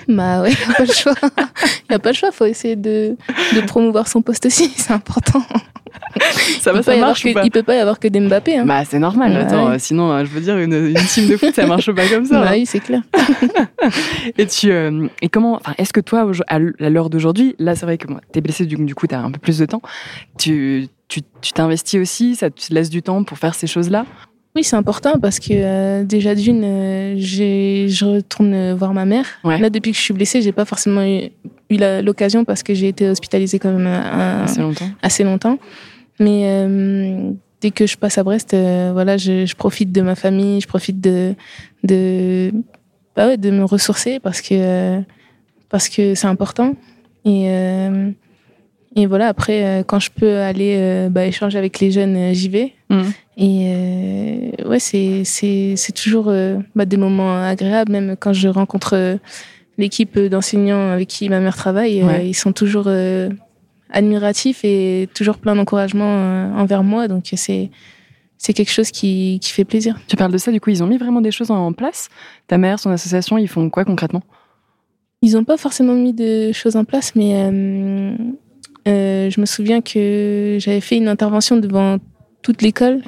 Bah 0.07 0.41
ouais, 0.41 0.51
y 0.51 0.71
a 0.71 0.73
pas 0.75 0.83
le 0.85 0.91
choix. 0.93 1.13
y 1.89 1.93
a 1.93 1.99
pas 1.99 2.09
le 2.09 2.15
choix, 2.15 2.31
faut 2.31 2.45
essayer 2.45 2.75
de, 2.75 3.15
de 3.55 3.61
promouvoir 3.61 4.07
son 4.07 4.21
poste 4.21 4.45
aussi, 4.45 4.69
c'est 4.75 4.91
important. 4.93 5.41
Ça 6.59 6.71
il 6.71 6.73
va, 6.73 6.73
peut 6.73 6.77
pas 6.77 6.83
ça 6.83 6.91
y 6.91 6.95
avoir 6.95 7.09
marche 7.09 7.23
que, 7.23 7.29
ou 7.29 7.33
pas 7.33 7.43
il 7.43 7.51
peut 7.51 7.63
pas 7.63 7.75
y 7.75 7.79
avoir 7.79 7.99
que 7.99 8.07
des 8.07 8.19
Mbappé 8.19 8.57
hein. 8.57 8.65
Bah, 8.65 8.83
c'est 8.85 8.99
normal. 8.99 9.31
Ouais. 9.31 9.37
Attends, 9.39 9.77
sinon, 9.79 10.11
euh, 10.11 10.25
je 10.25 10.29
veux 10.29 10.41
dire, 10.41 10.57
une, 10.57 10.73
une 10.73 11.05
team 11.07 11.27
de 11.27 11.37
foot, 11.37 11.53
ça 11.55 11.65
marche 11.65 11.91
pas 11.91 12.07
comme 12.07 12.25
ça. 12.25 12.41
Bah 12.41 12.49
hein. 12.49 12.53
oui, 12.53 12.65
c'est 12.65 12.79
clair. 12.79 13.01
Et 14.37 14.45
tu 14.47 14.71
euh, 14.71 15.07
et 15.21 15.29
comment 15.29 15.55
enfin 15.55 15.73
est-ce 15.77 15.93
que 15.93 15.99
toi 15.99 16.29
à 16.47 16.59
l'heure 16.59 17.09
d'aujourd'hui 17.09 17.55
là 17.59 17.75
c'est 17.75 17.85
vrai 17.85 17.97
que 17.97 18.07
moi 18.07 18.21
t'es 18.31 18.41
blessé 18.41 18.65
du, 18.65 18.75
du 18.75 18.95
coup 18.95 19.07
t'as 19.07 19.19
un 19.19 19.31
peu 19.31 19.39
plus 19.39 19.57
de 19.59 19.65
temps 19.65 19.81
tu 20.37 20.87
tu 21.07 21.21
tu 21.41 21.51
t'investis 21.53 21.99
aussi 21.99 22.35
ça 22.35 22.49
te 22.49 22.73
laisse 22.73 22.89
du 22.89 23.01
temps 23.01 23.23
pour 23.23 23.37
faire 23.37 23.55
ces 23.55 23.67
choses 23.67 23.89
là 23.89 24.05
Oui, 24.55 24.63
c'est 24.63 24.75
important 24.75 25.19
parce 25.19 25.39
que 25.39 25.47
euh, 25.51 26.03
déjà 26.03 26.35
d'une, 26.35 26.63
euh, 26.63 27.13
j'ai, 27.17 27.87
je 27.89 28.05
retourne 28.05 28.53
euh, 28.53 28.75
voir 28.75 28.93
ma 28.93 29.03
mère. 29.05 29.25
Ouais. 29.43 29.57
Là, 29.59 29.69
depuis 29.71 29.91
que 29.91 29.97
je 29.97 30.03
suis 30.03 30.13
blessée, 30.13 30.41
j'ai 30.43 30.51
pas 30.51 30.65
forcément 30.65 31.03
eu, 31.03 31.29
l'occasion 32.03 32.45
parce 32.45 32.61
que 32.61 32.73
j'ai 32.75 32.87
été 32.87 33.09
hospitalisée 33.09 33.57
quand 33.57 33.71
même 33.71 33.87
un- 33.87 34.43
assez 34.43 34.61
longtemps 34.61 34.89
assez 35.01 35.23
longtemps. 35.23 35.57
Mais 36.19 36.43
euh, 36.45 37.31
dès 37.61 37.71
que 37.71 37.85
je 37.87 37.97
passe 37.97 38.17
à 38.17 38.23
Brest, 38.23 38.53
euh, 38.53 38.91
voilà, 38.93 39.17
je, 39.17 39.45
je 39.45 39.55
profite 39.55 39.91
de 39.91 40.01
ma 40.01 40.15
famille, 40.15 40.61
je 40.61 40.67
profite 40.67 41.01
de 41.01 41.35
de 41.83 42.51
bah 43.15 43.27
ouais, 43.27 43.37
de 43.37 43.51
me 43.51 43.63
ressourcer 43.63 44.19
parce 44.19 44.41
que 44.41 44.53
euh, 44.53 45.01
parce 45.69 45.89
que 45.89 46.15
c'est 46.15 46.27
important. 46.27 46.75
Et 47.25 47.49
euh, 47.49 48.11
et 48.95 49.07
voilà, 49.07 49.27
après, 49.27 49.65
euh, 49.65 49.83
quand 49.83 49.99
je 49.99 50.11
peux 50.11 50.37
aller 50.37 50.75
euh, 50.77 51.09
bah, 51.09 51.25
échanger 51.25 51.57
avec 51.57 51.79
les 51.79 51.89
jeunes, 51.89 52.33
j'y 52.33 52.49
vais. 52.49 52.73
Mhm. 52.89 53.13
Et 53.37 53.73
euh, 53.75 54.69
ouais, 54.69 54.79
c'est 54.79 55.23
c'est 55.23 55.73
c'est 55.75 55.93
toujours 55.93 56.31
bah, 56.75 56.85
des 56.85 56.97
moments 56.97 57.35
agréables, 57.43 57.91
même 57.91 58.15
quand 58.19 58.33
je 58.33 58.47
rencontre 58.49 59.19
l'équipe 59.77 60.19
d'enseignants 60.19 60.91
avec 60.91 61.07
qui 61.07 61.29
ma 61.29 61.39
mère 61.39 61.55
travaille, 61.55 62.01
euh, 62.01 62.21
ils 62.21 62.35
sont 62.35 62.53
toujours 62.53 62.85
euh, 62.87 63.29
admiratifs 63.93 64.65
et 64.65 65.07
toujours 65.13 65.37
plein 65.37 65.55
d'encouragement 65.55 66.05
euh, 66.07 66.53
envers 66.53 66.83
moi. 66.83 67.07
Donc 67.07 67.29
c'est 67.35 67.69
c'est 68.37 68.53
quelque 68.53 68.71
chose 68.71 68.91
qui, 68.91 69.39
qui 69.41 69.51
fait 69.51 69.63
plaisir. 69.63 69.97
tu 70.07 70.17
parles 70.17 70.33
de 70.33 70.37
ça 70.37 70.51
du 70.51 70.59
coup 70.59 70.69
ils 70.69 70.83
ont 70.83 70.87
mis 70.87 70.97
vraiment 70.97 71.21
des 71.21 71.31
choses 71.31 71.49
en 71.49 71.71
place 71.71 72.09
ta 72.47 72.57
mère 72.57 72.77
son 72.77 72.89
association 72.89 73.37
ils 73.37 73.47
font 73.47 73.69
quoi 73.69 73.85
concrètement? 73.85 74.21
Ils 75.23 75.35
n'ont 75.35 75.45
pas 75.45 75.55
forcément 75.55 75.93
mis 75.93 76.11
de 76.11 76.51
choses 76.51 76.75
en 76.75 76.83
place, 76.83 77.15
mais 77.15 77.35
euh, 77.35 78.13
euh, 78.89 79.29
je 79.29 79.39
me 79.39 79.45
souviens 79.45 79.79
que 79.79 80.57
j'avais 80.59 80.81
fait 80.81 80.97
une 80.97 81.07
intervention 81.07 81.55
devant 81.55 81.97
toute 82.41 82.61
l'école 82.61 83.01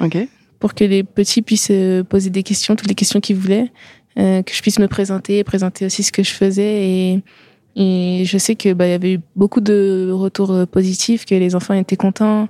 pour 0.58 0.72
que 0.72 0.84
les 0.84 1.04
petits 1.04 1.42
puissent 1.42 1.70
poser 2.08 2.30
des 2.30 2.42
questions, 2.42 2.74
toutes 2.74 2.88
les 2.88 2.94
questions 2.94 3.20
qu'ils 3.20 3.36
voulaient, 3.36 3.70
euh, 4.18 4.42
que 4.42 4.54
je 4.54 4.62
puisse 4.62 4.78
me 4.78 4.88
présenter, 4.88 5.44
présenter 5.44 5.84
aussi 5.84 6.02
ce 6.02 6.10
que 6.10 6.22
je 6.22 6.32
faisais. 6.32 6.88
Et, 6.88 7.22
et 7.76 8.22
je 8.24 8.38
sais 8.38 8.56
que 8.56 8.72
bah, 8.72 8.86
il 8.86 8.90
y 8.90 8.94
avait 8.94 9.12
eu 9.14 9.20
beaucoup 9.36 9.60
de 9.60 10.10
retours 10.12 10.50
euh, 10.52 10.66
positifs, 10.66 11.24
que 11.26 11.34
les 11.34 11.54
enfants 11.54 11.74
étaient 11.74 11.96
contents, 11.96 12.48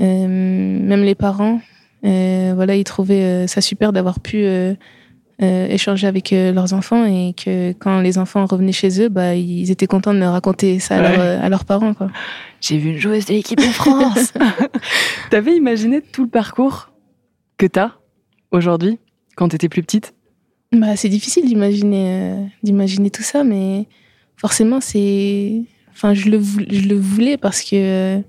euh, 0.00 0.26
même 0.28 1.02
les 1.02 1.14
parents. 1.14 1.60
Euh, 2.04 2.52
voilà, 2.54 2.76
ils 2.76 2.84
trouvaient 2.84 3.22
euh, 3.22 3.46
ça 3.46 3.60
super 3.60 3.92
d'avoir 3.92 4.20
pu 4.20 4.38
euh, 4.44 4.74
euh, 5.42 5.66
échanger 5.68 6.06
avec 6.06 6.32
euh, 6.32 6.52
leurs 6.52 6.72
enfants 6.72 7.04
et 7.04 7.32
que 7.34 7.72
quand 7.72 8.00
les 8.00 8.18
enfants 8.18 8.44
revenaient 8.46 8.72
chez 8.72 9.00
eux, 9.02 9.08
bah, 9.08 9.34
ils 9.34 9.70
étaient 9.70 9.86
contents 9.86 10.14
de 10.14 10.18
me 10.18 10.26
raconter 10.26 10.78
ça 10.78 10.96
à, 10.96 11.02
Ouais. 11.02 11.16
leur- 11.16 11.44
à 11.44 11.48
leurs 11.48 11.64
parents. 11.64 11.94
Quoi. 11.94 12.10
j'ai 12.60 12.78
vu 12.78 12.90
une 12.90 12.98
joueuse 12.98 13.26
de 13.26 13.32
l'équipe 13.34 13.58
de 13.58 13.64
France 13.64 14.32
t'avais 15.30 15.56
imaginé 15.56 16.00
tout 16.00 16.24
le 16.24 16.30
parcours 16.30 16.90
que 17.58 17.66
t'as 17.66 17.92
aujourd'hui 18.50 18.98
quand 19.36 19.48
t'étais 19.48 19.68
plus 19.68 19.82
petite? 19.82 20.14
Bah, 20.72 20.96
c'est 20.96 21.08
difficile 21.08 21.46
d'imaginer 21.46 22.06
euh, 22.10 22.42
d'imaginer 22.62 23.10
tout 23.10 23.22
ça, 23.22 23.44
mais 23.44 23.86
forcément, 24.36 24.80
c'est. 24.80 25.62
Enfin, 25.92 26.14
je 26.14 26.28
le, 26.28 26.40
je 26.42 26.88
le 26.88 26.94
voulais 26.94 27.36
parce 27.36 27.62
que 27.62 28.20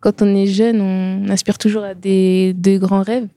quand 0.00 0.22
on 0.22 0.34
est 0.34 0.46
jeune, 0.46 0.80
on 0.80 1.28
aspire 1.30 1.58
toujours 1.58 1.82
à 1.82 1.94
des, 1.94 2.54
de 2.54 2.78
grands 2.78 3.02
rêves. 3.02 3.28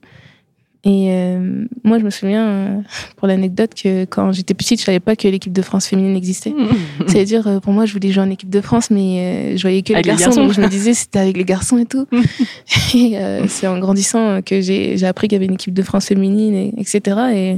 Et 0.84 1.12
euh, 1.12 1.64
moi, 1.84 2.00
je 2.00 2.04
me 2.04 2.10
souviens, 2.10 2.44
euh, 2.44 2.80
pour 3.16 3.28
l'anecdote, 3.28 3.70
que 3.80 4.04
quand 4.04 4.32
j'étais 4.32 4.52
petite, 4.54 4.80
je 4.80 4.84
savais 4.84 4.98
pas 4.98 5.14
que 5.14 5.28
l'équipe 5.28 5.52
de 5.52 5.62
France 5.62 5.86
féminine 5.86 6.16
existait. 6.16 6.52
C'est-à-dire, 7.06 7.46
euh, 7.46 7.60
pour 7.60 7.72
moi, 7.72 7.86
je 7.86 7.92
voulais 7.92 8.10
jouer 8.10 8.24
en 8.24 8.30
équipe 8.30 8.50
de 8.50 8.60
France, 8.60 8.90
mais 8.90 9.52
euh, 9.52 9.56
je 9.56 9.62
voyais 9.62 9.82
que 9.82 9.90
les 9.90 9.94
Avec 9.94 10.06
les 10.06 10.10
garçons, 10.10 10.24
garçons. 10.26 10.42
donc 10.42 10.52
je 10.52 10.60
me 10.60 10.68
disais 10.68 10.92
c'était 10.92 11.20
avec 11.20 11.36
les 11.36 11.44
garçons 11.44 11.78
et 11.78 11.86
tout. 11.86 12.08
et 12.94 13.16
euh, 13.16 13.46
c'est 13.46 13.68
en 13.68 13.78
grandissant 13.78 14.42
que 14.42 14.60
j'ai 14.60 14.96
j'ai 14.96 15.06
appris 15.06 15.28
qu'il 15.28 15.36
y 15.36 15.38
avait 15.38 15.46
une 15.46 15.54
équipe 15.54 15.74
de 15.74 15.82
France 15.82 16.06
féminine, 16.06 16.54
et, 16.54 16.74
etc. 16.78 17.16
Et 17.32 17.56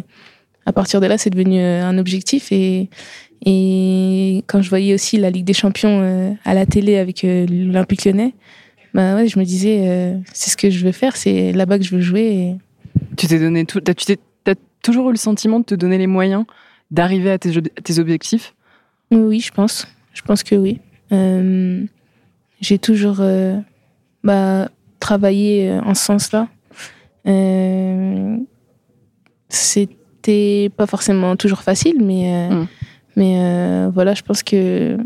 à 0.66 0.72
partir 0.74 1.00
de 1.00 1.06
là, 1.06 1.16
c'est 1.16 1.30
devenu 1.30 1.60
un 1.62 1.96
objectif. 1.96 2.52
Et, 2.52 2.90
et 3.44 4.42
quand 4.46 4.62
je 4.62 4.68
voyais 4.70 4.94
aussi 4.94 5.18
la 5.18 5.30
Ligue 5.30 5.44
des 5.44 5.52
Champions 5.52 6.00
euh, 6.02 6.32
à 6.44 6.54
la 6.54 6.64
télé 6.64 6.96
avec 6.96 7.24
euh, 7.24 7.46
l'Olympique 7.46 8.04
lyonnais, 8.04 8.34
bah 8.94 9.16
ouais, 9.16 9.28
je 9.28 9.38
me 9.38 9.44
disais, 9.44 9.88
euh, 9.88 10.16
c'est 10.32 10.50
ce 10.50 10.56
que 10.56 10.70
je 10.70 10.84
veux 10.84 10.92
faire, 10.92 11.16
c'est 11.16 11.52
là-bas 11.52 11.78
que 11.78 11.84
je 11.84 11.94
veux 11.94 12.00
jouer. 12.00 12.22
Et... 12.22 12.56
tu 13.16 13.26
t'es 13.26 13.38
donné 13.38 13.66
tout 13.66 13.80
tu 13.80 14.16
t'as 14.44 14.54
toujours 14.82 15.08
eu 15.08 15.12
le 15.12 15.18
sentiment 15.18 15.60
de 15.60 15.64
te 15.64 15.74
donner 15.74 15.98
les 15.98 16.06
moyens 16.06 16.44
d'arriver 16.90 17.32
à 17.32 17.38
tes, 17.38 17.98
objectifs? 17.98 18.54
Oui, 19.10 19.40
je 19.40 19.52
pense. 19.52 19.88
Je 20.12 20.22
pense 20.22 20.42
que 20.42 20.54
oui. 20.54 20.80
Euh, 21.12 21.84
j'ai 22.60 22.78
toujours 22.78 23.16
euh, 23.20 23.58
bah, 24.22 24.68
travaillé 25.00 25.78
en 25.84 25.94
ce 25.94 26.04
sens-là. 26.04 26.48
Euh, 27.26 28.36
c'était 29.48 30.70
pas 30.76 30.86
forcément 30.86 31.36
toujours 31.36 31.62
facile, 31.62 31.96
mais, 32.02 32.32
euh, 32.32 32.54
Mm. 32.54 32.68
Mais 33.16 33.36
euh, 33.38 33.90
voilà, 33.92 34.14
je 34.14 34.22
pense 34.22 34.42
que 34.42 34.96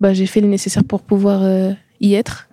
bah, 0.00 0.12
j'ai 0.14 0.26
fait 0.26 0.40
le 0.40 0.48
nécessaire 0.48 0.84
pour 0.84 1.02
pouvoir 1.02 1.40
euh, 1.42 1.72
y 2.00 2.14
être. 2.14 2.48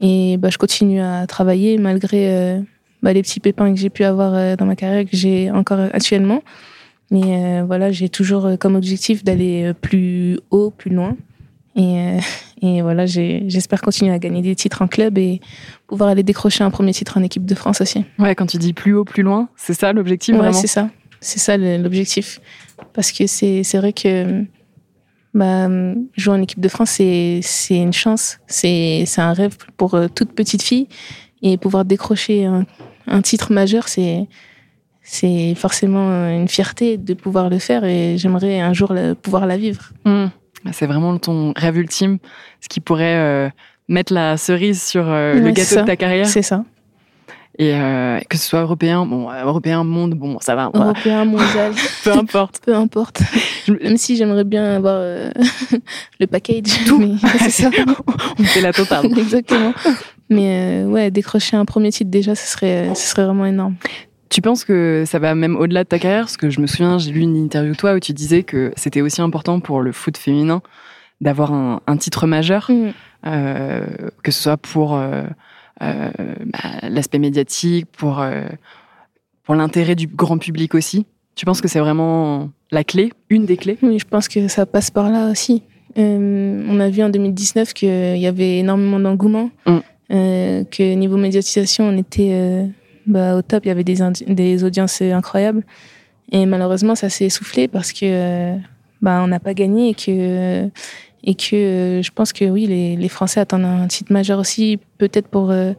Et 0.00 0.36
bah, 0.38 0.50
je 0.50 0.58
continue 0.58 1.00
à 1.00 1.26
travailler 1.26 1.78
malgré 1.78 2.30
euh, 2.34 2.60
bah, 3.02 3.12
les 3.12 3.22
petits 3.22 3.40
pépins 3.40 3.72
que 3.72 3.80
j'ai 3.80 3.90
pu 3.90 4.04
avoir 4.04 4.34
euh, 4.34 4.56
dans 4.56 4.66
ma 4.66 4.76
carrière, 4.76 5.04
que 5.04 5.16
j'ai 5.16 5.50
encore 5.50 5.80
actuellement. 5.92 6.42
Mais 7.10 7.22
euh, 7.60 7.64
voilà, 7.64 7.92
j'ai 7.92 8.08
toujours 8.08 8.46
euh, 8.46 8.56
comme 8.56 8.74
objectif 8.74 9.22
d'aller 9.24 9.64
euh, 9.64 9.72
plus 9.72 10.38
haut, 10.50 10.70
plus 10.70 10.90
loin. 10.90 11.16
Et, 11.76 11.98
euh, 12.00 12.18
et 12.62 12.82
voilà, 12.82 13.04
j'espère 13.06 13.82
continuer 13.82 14.12
à 14.12 14.18
gagner 14.18 14.40
des 14.42 14.54
titres 14.56 14.80
en 14.82 14.86
club 14.88 15.18
et 15.18 15.40
pouvoir 15.86 16.08
aller 16.08 16.22
décrocher 16.22 16.64
un 16.64 16.70
premier 16.70 16.92
titre 16.92 17.18
en 17.18 17.22
équipe 17.22 17.44
de 17.44 17.54
France 17.54 17.80
aussi. 17.82 18.04
ouais 18.18 18.34
quand 18.34 18.46
tu 18.46 18.56
dis 18.56 18.72
plus 18.72 18.94
haut 18.94 19.04
plus 19.04 19.22
loin 19.22 19.50
c'est 19.56 19.74
ça 19.74 19.92
l'objectif 19.92 20.34
Ouais, 20.36 20.54
c'est 20.54 20.66
ça. 20.66 20.88
C'est 21.20 21.38
ça 21.38 21.56
l'objectif. 21.58 22.40
Parce 22.92 23.12
que 23.12 23.26
c'est 23.26 23.62
vrai 23.74 23.92
que 23.92 24.44
bah, 25.34 25.68
jouer 26.16 26.34
en 26.34 26.42
équipe 26.42 26.60
de 26.60 26.68
France, 26.68 26.90
c'est 26.90 27.42
une 27.70 27.92
chance. 27.92 28.38
C'est 28.46 29.06
un 29.18 29.32
rêve 29.32 29.56
pour 29.76 29.94
euh, 29.94 30.08
toute 30.08 30.32
petite 30.32 30.62
fille. 30.62 30.88
Et 31.42 31.58
pouvoir 31.58 31.84
décrocher 31.84 32.46
un, 32.46 32.64
un 33.06 33.20
titre 33.20 33.52
majeur, 33.52 33.88
c'est 33.88 34.26
c'est 35.02 35.54
forcément 35.54 36.28
une 36.28 36.48
fierté 36.48 36.96
de 36.96 37.14
pouvoir 37.14 37.48
le 37.48 37.58
faire. 37.58 37.84
Et 37.84 38.18
j'aimerais 38.18 38.60
un 38.60 38.72
jour 38.72 38.92
pouvoir 39.22 39.46
la 39.46 39.56
vivre. 39.56 39.92
Hmm. 40.04 40.26
C'est 40.72 40.86
vraiment 40.86 41.16
ton 41.18 41.52
rêve 41.56 41.76
ultime, 41.76 42.18
ce 42.60 42.68
qui 42.68 42.80
pourrait 42.80 43.16
euh, 43.16 43.48
mettre 43.88 44.12
la 44.12 44.36
cerise 44.36 44.82
sur 44.82 45.08
euh, 45.08 45.34
le 45.34 45.50
gâteau 45.52 45.76
de 45.76 45.86
ta 45.86 45.96
carrière. 45.96 46.26
C'est 46.26 46.42
ça. 46.42 46.64
Et 47.58 47.72
euh, 47.74 48.20
que 48.28 48.36
ce 48.36 48.46
soit 48.46 48.60
européen, 48.60 49.06
bon, 49.06 49.30
euh, 49.30 49.44
européen, 49.44 49.82
monde, 49.82 50.14
bon, 50.14 50.38
ça 50.40 50.54
va, 50.54 50.70
voilà. 50.74 50.90
Européen, 50.90 51.24
mondial, 51.24 51.72
peu 52.04 52.12
importe. 52.12 52.60
peu 52.64 52.74
importe. 52.74 53.22
Même 53.82 53.96
si 53.96 54.16
j'aimerais 54.16 54.44
bien 54.44 54.76
avoir 54.76 54.96
euh, 54.98 55.30
le 56.20 56.26
package. 56.26 56.84
Tout. 56.86 56.98
mais 56.98 57.14
c'est 57.38 57.50
ça. 57.50 57.70
On 58.38 58.44
fait 58.44 58.60
la 58.60 58.72
totale. 58.72 59.06
Exactement. 59.06 59.72
Mais 60.28 60.84
euh, 60.84 60.88
ouais, 60.88 61.10
décrocher 61.10 61.56
un 61.56 61.64
premier 61.64 61.90
titre 61.90 62.10
déjà, 62.10 62.34
ce 62.34 62.46
serait, 62.46 62.94
ce 62.94 63.08
serait 63.08 63.24
vraiment 63.24 63.46
énorme. 63.46 63.76
Tu 64.28 64.42
penses 64.42 64.64
que 64.64 65.04
ça 65.06 65.18
va 65.18 65.34
même 65.34 65.56
au-delà 65.56 65.84
de 65.84 65.88
ta 65.88 65.98
carrière? 65.98 66.24
Parce 66.24 66.36
que 66.36 66.50
je 66.50 66.60
me 66.60 66.66
souviens, 66.66 66.98
j'ai 66.98 67.12
lu 67.12 67.20
une 67.20 67.36
interview 67.36 67.72
de 67.72 67.76
toi 67.76 67.94
où 67.94 68.00
tu 68.00 68.12
disais 68.12 68.42
que 68.42 68.72
c'était 68.76 69.00
aussi 69.00 69.22
important 69.22 69.60
pour 69.60 69.80
le 69.80 69.92
foot 69.92 70.18
féminin 70.18 70.60
d'avoir 71.22 71.52
un, 71.52 71.80
un 71.86 71.96
titre 71.96 72.26
majeur, 72.26 72.70
Mm. 73.26 73.30
euh, 73.32 73.86
que 74.22 74.30
ce 74.30 74.42
soit 74.42 74.56
pour 74.56 74.94
euh, 74.94 75.00
euh, 75.06 75.26
bah, 75.80 76.88
l'aspect 76.88 77.18
médiatique, 77.18 77.86
pour, 77.96 78.20
euh, 78.20 78.46
pour 79.44 79.54
l'intérêt 79.54 79.94
du 79.94 80.06
grand 80.06 80.38
public 80.38 80.74
aussi. 80.74 81.06
Tu 81.34 81.44
penses 81.44 81.60
que 81.60 81.68
c'est 81.68 81.80
vraiment 81.80 82.50
la 82.70 82.82
clé, 82.84 83.12
une 83.30 83.44
des 83.46 83.56
clés? 83.56 83.76
Oui, 83.82 83.98
je 83.98 84.06
pense 84.06 84.28
que 84.28 84.48
ça 84.48 84.64
passe 84.66 84.90
par 84.90 85.10
là 85.10 85.30
aussi. 85.30 85.62
Euh, 85.98 86.64
on 86.68 86.80
a 86.80 86.88
vu 86.88 87.02
en 87.02 87.08
2019 87.10 87.72
qu'il 87.74 88.16
y 88.18 88.26
avait 88.26 88.58
énormément 88.58 88.98
d'engouement, 89.00 89.50
Mm. 89.66 89.78
euh, 90.12 90.64
que 90.64 90.94
niveau 90.94 91.16
médiatisation, 91.16 91.84
on 91.88 91.96
était 91.98 92.30
euh, 92.32 92.66
bah, 93.06 93.36
au 93.36 93.42
top. 93.42 93.64
Il 93.64 93.68
y 93.68 93.70
avait 93.70 93.84
des, 93.84 93.98
des 94.26 94.64
audiences 94.64 95.00
incroyables. 95.02 95.62
Et 96.32 96.44
malheureusement, 96.46 96.94
ça 96.94 97.08
s'est 97.08 97.26
essoufflé 97.26 97.68
parce 97.68 97.92
que 97.92 98.00
euh, 98.04 98.56
bah, 99.00 99.20
on 99.22 99.28
n'a 99.28 99.40
pas 99.40 99.54
gagné 99.54 99.90
et 99.90 99.94
que, 99.94 100.68
et 101.26 101.34
que 101.34 101.54
euh, 101.56 102.02
je 102.02 102.10
pense 102.12 102.32
que 102.32 102.44
oui, 102.46 102.66
les, 102.66 102.96
les 102.96 103.08
Français 103.08 103.40
attendent 103.40 103.64
un 103.64 103.86
titre 103.88 104.12
majeur 104.12 104.38
aussi, 104.38 104.78
peut-être 104.98 105.28
pour 105.28 105.50
euh, 105.50 105.72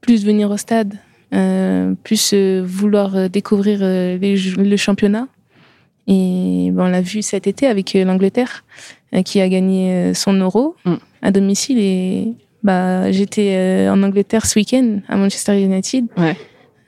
plus 0.00 0.24
venir 0.24 0.50
au 0.50 0.56
stade, 0.56 0.94
euh, 1.32 1.94
plus 2.04 2.32
vouloir 2.34 3.28
découvrir 3.30 3.80
les 3.80 4.36
le 4.56 4.76
championnat. 4.76 5.26
Et 6.06 6.68
ben, 6.70 6.84
on 6.84 6.88
l'a 6.88 7.00
vu 7.00 7.22
cet 7.22 7.46
été 7.46 7.66
avec 7.66 7.94
l'Angleterre 7.94 8.64
qui 9.24 9.40
a 9.40 9.48
gagné 9.48 10.12
son 10.14 10.34
euro 10.34 10.76
Mm. 10.84 10.94
à 11.22 11.30
domicile. 11.30 11.78
Et 11.78 12.34
bah, 12.62 13.10
j'étais 13.10 13.86
en 13.90 14.02
Angleterre 14.02 14.44
ce 14.44 14.58
week-end 14.58 14.98
à 15.08 15.16
Manchester 15.16 15.58
United, 15.62 16.06
Ouais. 16.18 16.36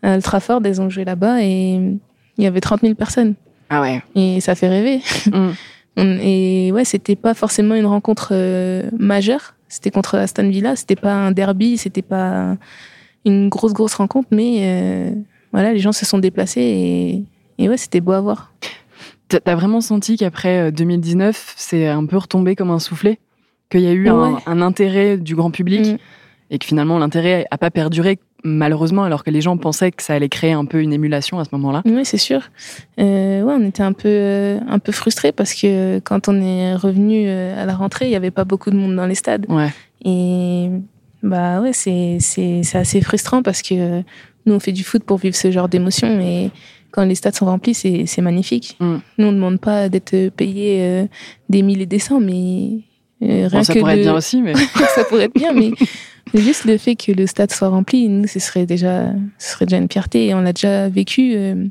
à 0.03 0.15
Old 0.15 0.23
Trafford, 0.23 0.61
elles 0.65 0.81
ont 0.83 0.91
joué 0.91 1.05
là-bas 1.07 1.43
et 1.43 1.75
il 2.39 2.45
y 2.45 2.47
avait 2.47 2.61
30 2.61 2.83
000 2.83 2.95
personnes. 2.95 3.35
Ah 3.71 3.81
ouais. 3.81 4.03
Et 4.15 4.41
ça 4.41 4.55
fait 4.55 4.69
rêver. 4.69 5.01
Mm. 5.33 5.51
On- 5.97 6.19
Et 6.21 6.71
ouais, 6.73 6.85
c'était 6.85 7.17
pas 7.17 7.35
forcément 7.35 7.75
une 7.75 7.87
rencontre 7.87 8.29
euh, 8.33 8.91
majeure. 8.99 9.55
C'était 9.69 9.91
contre 9.91 10.17
Aston 10.17 10.49
Villa. 10.49 10.77
C'était 10.77 10.97
pas 10.97 11.13
un 11.15 11.33
derby. 11.33 11.77
C'était 11.79 12.03
pas 12.03 12.57
une 13.25 13.49
grosse, 13.49 13.73
grosse 13.73 13.95
rencontre. 13.95 14.29
Mais 14.31 14.59
euh, 14.63 15.11
voilà, 15.53 15.73
les 15.73 15.79
gens 15.79 15.93
se 15.93 16.05
sont 16.07 16.19
déplacés 16.19 16.61
et, 16.61 17.25
et 17.65 17.69
ouais, 17.69 17.77
c'était 17.77 18.01
beau 18.01 18.13
à 18.13 18.21
voir. 18.21 18.53
T'as 19.29 19.55
vraiment 19.57 19.81
senti 19.81 20.17
qu'après 20.17 20.69
euh, 20.69 20.71
2019, 20.71 21.55
c'est 21.57 21.89
un 21.89 22.05
peu 22.07 22.17
retombé 22.17 22.55
comme 22.55 22.71
un 22.71 22.79
soufflet? 22.79 23.19
Qu'il 23.71 23.81
y 23.81 23.89
a 23.89 23.93
eu 23.93 24.09
Ouais. 24.09 24.35
un 24.47 24.61
intérêt 24.63 25.17
du 25.17 25.35
grand 25.35 25.51
public? 25.51 25.81
Mm. 25.95 25.97
Et 26.51 26.59
que 26.59 26.67
finalement 26.67 26.99
l'intérêt 26.99 27.47
a 27.51 27.59
pas 27.59 27.71
perduré 27.71 28.19
malheureusement 28.45 29.03
alors 29.03 29.25
que 29.25 29.31
les 29.31 29.41
gens 29.41 29.57
pensaient 29.57 29.91
que 29.91 30.03
ça 30.03 30.15
allait 30.15 30.29
créer 30.29 30.53
un 30.53 30.65
peu 30.65 30.81
une 30.81 30.93
émulation 30.93 31.41
à 31.41 31.45
ce 31.45 31.51
moment-là. 31.53 31.83
Oui, 31.85 32.05
c'est 32.05 32.19
sûr. 32.19 32.43
Euh, 33.01 33.43
ouais, 33.43 33.55
on 33.59 33.65
était 33.65 33.83
un 33.83 33.93
peu, 33.93 34.09
euh, 34.09 34.61
un 34.69 34.79
peu 34.79 34.93
frustrés 34.93 35.33
parce 35.33 35.55
que 35.55 35.99
quand 36.01 36.29
on 36.29 36.41
est 36.41 36.77
revenu 36.77 37.25
euh, 37.27 37.61
à 37.61 37.67
la 37.67 37.75
rentrée, 37.75 38.07
il 38.07 38.11
n'y 38.11 38.17
avait 38.17 38.31
pas 38.31 38.45
beaucoup 38.45 38.71
de 38.71 38.77
monde 38.77 38.95
dans 38.95 39.07
les 39.07 39.17
stades. 39.17 39.47
Ouais. 39.49 39.73
Et 40.05 40.71
bah 41.23 41.61
ouais, 41.61 41.73
c'est, 41.73 42.19
c'est, 42.21 42.61
c'est 42.63 42.79
assez 42.79 43.01
frustrant 43.01 43.43
parce 43.43 43.63
que 43.63 44.03
nous, 44.47 44.55
on 44.55 44.61
fait 44.61 44.73
du 44.73 44.85
foot 44.85 45.03
pour 45.03 45.19
vivre 45.19 45.35
ce 45.35 45.51
genre 45.51 45.69
d'émotion 45.69 46.21
et 46.21 46.51
quand 46.97 47.05
les 47.05 47.15
stades 47.15 47.35
sont 47.35 47.47
remplis, 47.47 47.75
c'est, 47.75 48.07
c'est 48.07 48.23
magnifique. 48.23 48.77
Mm. 48.81 48.97
Nous, 49.19 49.27
on 49.27 49.33
ne 49.33 49.37
demande 49.37 49.61
pas 49.61 49.89
d'être 49.89 50.31
payé 50.31 50.79
euh, 50.81 51.07
des 51.51 51.63
milliers 51.63 51.83
et 51.83 51.87
des 51.87 51.99
cents, 51.99 52.21
mais 52.21 52.81
euh, 53.23 53.49
rien 53.49 53.59
Bon, 53.59 53.63
ça 53.65 53.75
que 53.75 53.81
pourrait 53.81 53.99
être 53.99 54.03
bien 54.03 54.15
aussi, 54.15 54.41
mais 54.41 54.55
ça 54.95 55.05
pourrait 55.05 55.25
être 55.25 55.35
bien, 55.35 55.53
mais 55.53 55.73
juste 56.35 56.65
le 56.65 56.77
fait 56.79 56.97
que 56.97 57.13
le 57.13 57.27
stade 57.27 57.53
soit 57.53 57.69
rempli, 57.69 58.09
nous, 58.09 58.27
ce 58.27 58.39
serait 58.41 58.67
déjà, 58.67 59.07
ce 59.39 59.53
serait 59.53 59.67
déjà 59.67 59.79
une 59.79 59.91
fierté. 59.91 60.27
Et 60.27 60.35
on 60.35 60.41
l'a 60.41 60.53
déjà 60.53 60.89
vécu. 60.89 61.33
euh, 61.35 61.67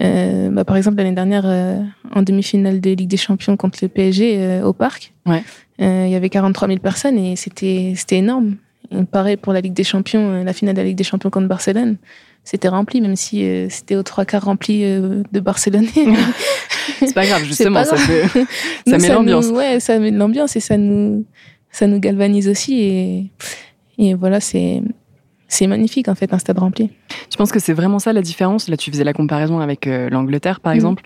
euh, 0.00 0.50
bah, 0.50 0.64
par 0.64 0.76
exemple, 0.76 0.96
l'année 0.96 1.12
dernière, 1.14 1.42
euh, 1.44 1.80
en 2.14 2.22
demi-finale 2.22 2.80
de 2.80 2.90
Ligue 2.90 3.08
des 3.08 3.16
Champions 3.18 3.56
contre 3.56 3.78
le 3.82 3.88
PSG 3.88 4.36
euh, 4.38 4.64
au 4.64 4.72
Parc, 4.72 5.12
Ouais. 5.26 5.42
euh, 5.80 6.04
il 6.06 6.12
y 6.12 6.16
avait 6.16 6.30
43 6.30 6.66
000 6.68 6.80
personnes 6.80 7.18
et 7.18 7.36
c'était, 7.36 7.92
c'était 7.96 8.16
énorme. 8.16 8.56
Et 8.90 9.04
pareil 9.04 9.36
pour 9.36 9.52
la 9.52 9.60
Ligue 9.60 9.74
des 9.74 9.84
Champions, 9.84 10.42
la 10.44 10.52
finale 10.52 10.74
de 10.74 10.80
la 10.80 10.86
Ligue 10.86 10.96
des 10.96 11.04
Champions 11.04 11.30
contre 11.30 11.46
Barcelone. 11.46 11.96
C'était 12.44 12.68
rempli, 12.68 13.00
même 13.00 13.14
si 13.16 13.44
euh, 13.44 13.68
c'était 13.68 13.94
aux 13.94 14.02
trois 14.02 14.24
quarts 14.24 14.44
rempli 14.46 14.82
euh, 14.82 15.22
de 15.30 15.40
Barcelonais. 15.40 15.86
c'est 16.98 17.14
pas 17.14 17.24
grave 17.26 17.44
justement, 17.44 17.80
pas 17.80 17.84
ça, 17.84 17.96
fait- 17.96 18.40
Nous, 18.86 18.92
ça 18.92 18.98
met 18.98 19.08
l'ambiance. 19.08 19.46
ouais, 19.48 19.78
ça 19.78 19.98
met 20.00 20.10
de 20.10 20.16
l'ambiance 20.18 20.56
et 20.56 20.60
ça 20.60 20.76
nous, 20.76 21.24
ça 21.70 21.86
nous 21.86 22.00
galvanise 22.00 22.48
aussi. 22.48 22.80
Et, 22.80 23.30
et 24.02 24.14
voilà, 24.14 24.40
c'est, 24.40 24.82
c'est 25.48 25.66
magnifique 25.66 26.08
en 26.08 26.14
fait, 26.14 26.32
un 26.34 26.38
stade 26.38 26.58
rempli. 26.58 26.90
Tu 27.30 27.36
penses 27.38 27.52
que 27.52 27.58
c'est 27.60 27.72
vraiment 27.72 27.98
ça 27.98 28.12
la 28.12 28.22
différence? 28.22 28.68
Là, 28.68 28.76
tu 28.76 28.90
faisais 28.90 29.04
la 29.04 29.12
comparaison 29.12 29.60
avec 29.60 29.86
euh, 29.86 30.08
l'Angleterre, 30.10 30.60
par 30.60 30.72
Mhm. 30.72 30.76
exemple, 30.76 31.02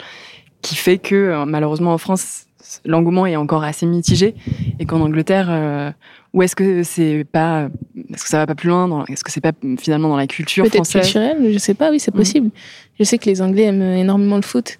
qui 0.63 0.75
fait 0.77 0.99
que 0.99 1.15
euh, 1.15 1.45
malheureusement 1.45 1.93
en 1.93 1.99
France, 1.99 2.47
l'engouement 2.85 3.27
est 3.27 3.37
encore 3.37 3.63
assez 3.65 3.87
mitigé, 3.87 4.35
et 4.79 4.87
qu'en 4.87 5.01
Angleterre, 5.01 5.47
euh, 5.51 5.91
ou 6.33 6.43
est-ce 6.43 6.57
que 6.57 6.83
c'est 6.83 7.25
pas, 7.25 7.69
est-ce 8.13 8.23
que 8.25 8.29
ça 8.29 8.39
va 8.39 8.47
pas 8.47 8.55
plus 8.57 8.69
loin 8.69 9.05
Est-ce 9.09 9.23
que 9.23 9.31
c'est 9.31 9.41
pas 9.41 9.53
finalement 9.79 10.09
dans 10.09 10.17
la 10.17 10.27
culture 10.27 10.65
Peut-être 10.65 10.75
française? 10.77 11.03
culturel, 11.05 11.53
je 11.53 11.59
sais 11.59 11.75
pas, 11.75 11.91
oui, 11.91 12.01
c'est 12.01 12.13
Mhm. 12.13 12.19
possible. 12.21 12.51
Je 12.99 13.05
sais 13.05 13.19
que 13.19 13.27
les 13.31 13.41
Anglais 13.43 13.65
aiment 13.65 13.83
énormément 13.83 14.37
le 14.37 14.43
foot. 14.43 14.79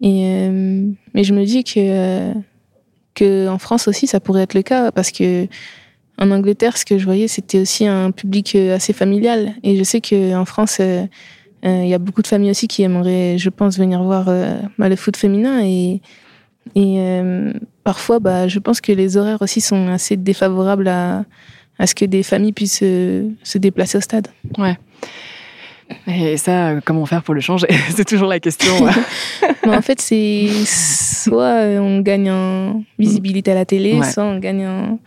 Et, 0.00 0.24
euh, 0.26 0.86
mais 1.14 1.24
je 1.24 1.34
me 1.34 1.44
dis 1.44 1.64
que, 1.64 1.72
euh, 1.78 2.32
que 3.14 3.48
en 3.48 3.58
France 3.58 3.88
aussi, 3.88 4.06
ça 4.06 4.20
pourrait 4.20 4.42
être 4.42 4.54
le 4.54 4.62
cas 4.62 4.92
parce 4.92 5.10
que 5.12 5.46
en 6.18 6.30
Angleterre, 6.30 6.76
ce 6.76 6.84
que 6.84 6.98
je 6.98 7.04
voyais, 7.04 7.28
c'était 7.28 7.58
aussi 7.60 7.86
un 7.86 8.10
public 8.10 8.54
euh, 8.54 8.76
assez 8.76 8.92
familial. 8.92 9.54
Et 9.62 9.76
je 9.76 9.82
sais 9.82 10.00
qu'en 10.00 10.44
France, 10.44 10.78
euh, 10.80 11.04
euh, 11.64 11.80
il 11.82 11.88
y 11.88 11.94
a 11.94 11.98
beaucoup 11.98 12.22
de 12.22 12.26
familles 12.26 12.50
aussi 12.50 12.68
qui 12.68 12.82
aimeraient, 12.82 13.36
je 13.38 13.48
pense, 13.50 13.78
venir 13.78 14.02
voir 14.02 14.26
bah, 14.78 14.88
le 14.88 14.96
foot 14.96 15.16
féminin. 15.16 15.60
Et, 15.64 16.00
et 16.74 16.96
euh, 16.98 17.52
parfois, 17.84 18.18
bah, 18.20 18.48
je 18.48 18.58
pense 18.58 18.80
que 18.80 18.92
les 18.92 19.16
horaires 19.16 19.40
aussi 19.42 19.60
sont 19.60 19.88
assez 19.88 20.16
défavorables 20.16 20.88
à, 20.88 21.24
à 21.78 21.86
ce 21.86 21.94
que 21.94 22.04
des 22.04 22.22
familles 22.22 22.52
puissent 22.52 22.80
euh, 22.82 23.28
se 23.42 23.58
déplacer 23.58 23.98
au 23.98 24.00
stade. 24.00 24.28
Et 26.06 26.36
ça, 26.38 26.68
euh, 26.68 26.80
comment 26.84 27.04
faire 27.06 27.22
pour 27.22 27.34
le 27.34 27.40
changer? 27.40 27.66
C'est 27.90 28.06
toujours 28.06 28.28
la 28.28 28.40
question. 28.40 28.72
Mais 29.66 29.76
en 29.76 29.82
fait, 29.82 30.00
c'est 30.00 30.48
soit 30.66 31.54
on 31.80 32.00
gagne 32.00 32.30
en 32.30 32.82
visibilité 32.98 33.52
à 33.52 33.54
la 33.54 33.64
télé, 33.64 33.94
Ouais. 33.98 34.10
soit 34.10 34.24
on 34.24 34.38
gagne 34.38 34.66
en, 34.66 34.98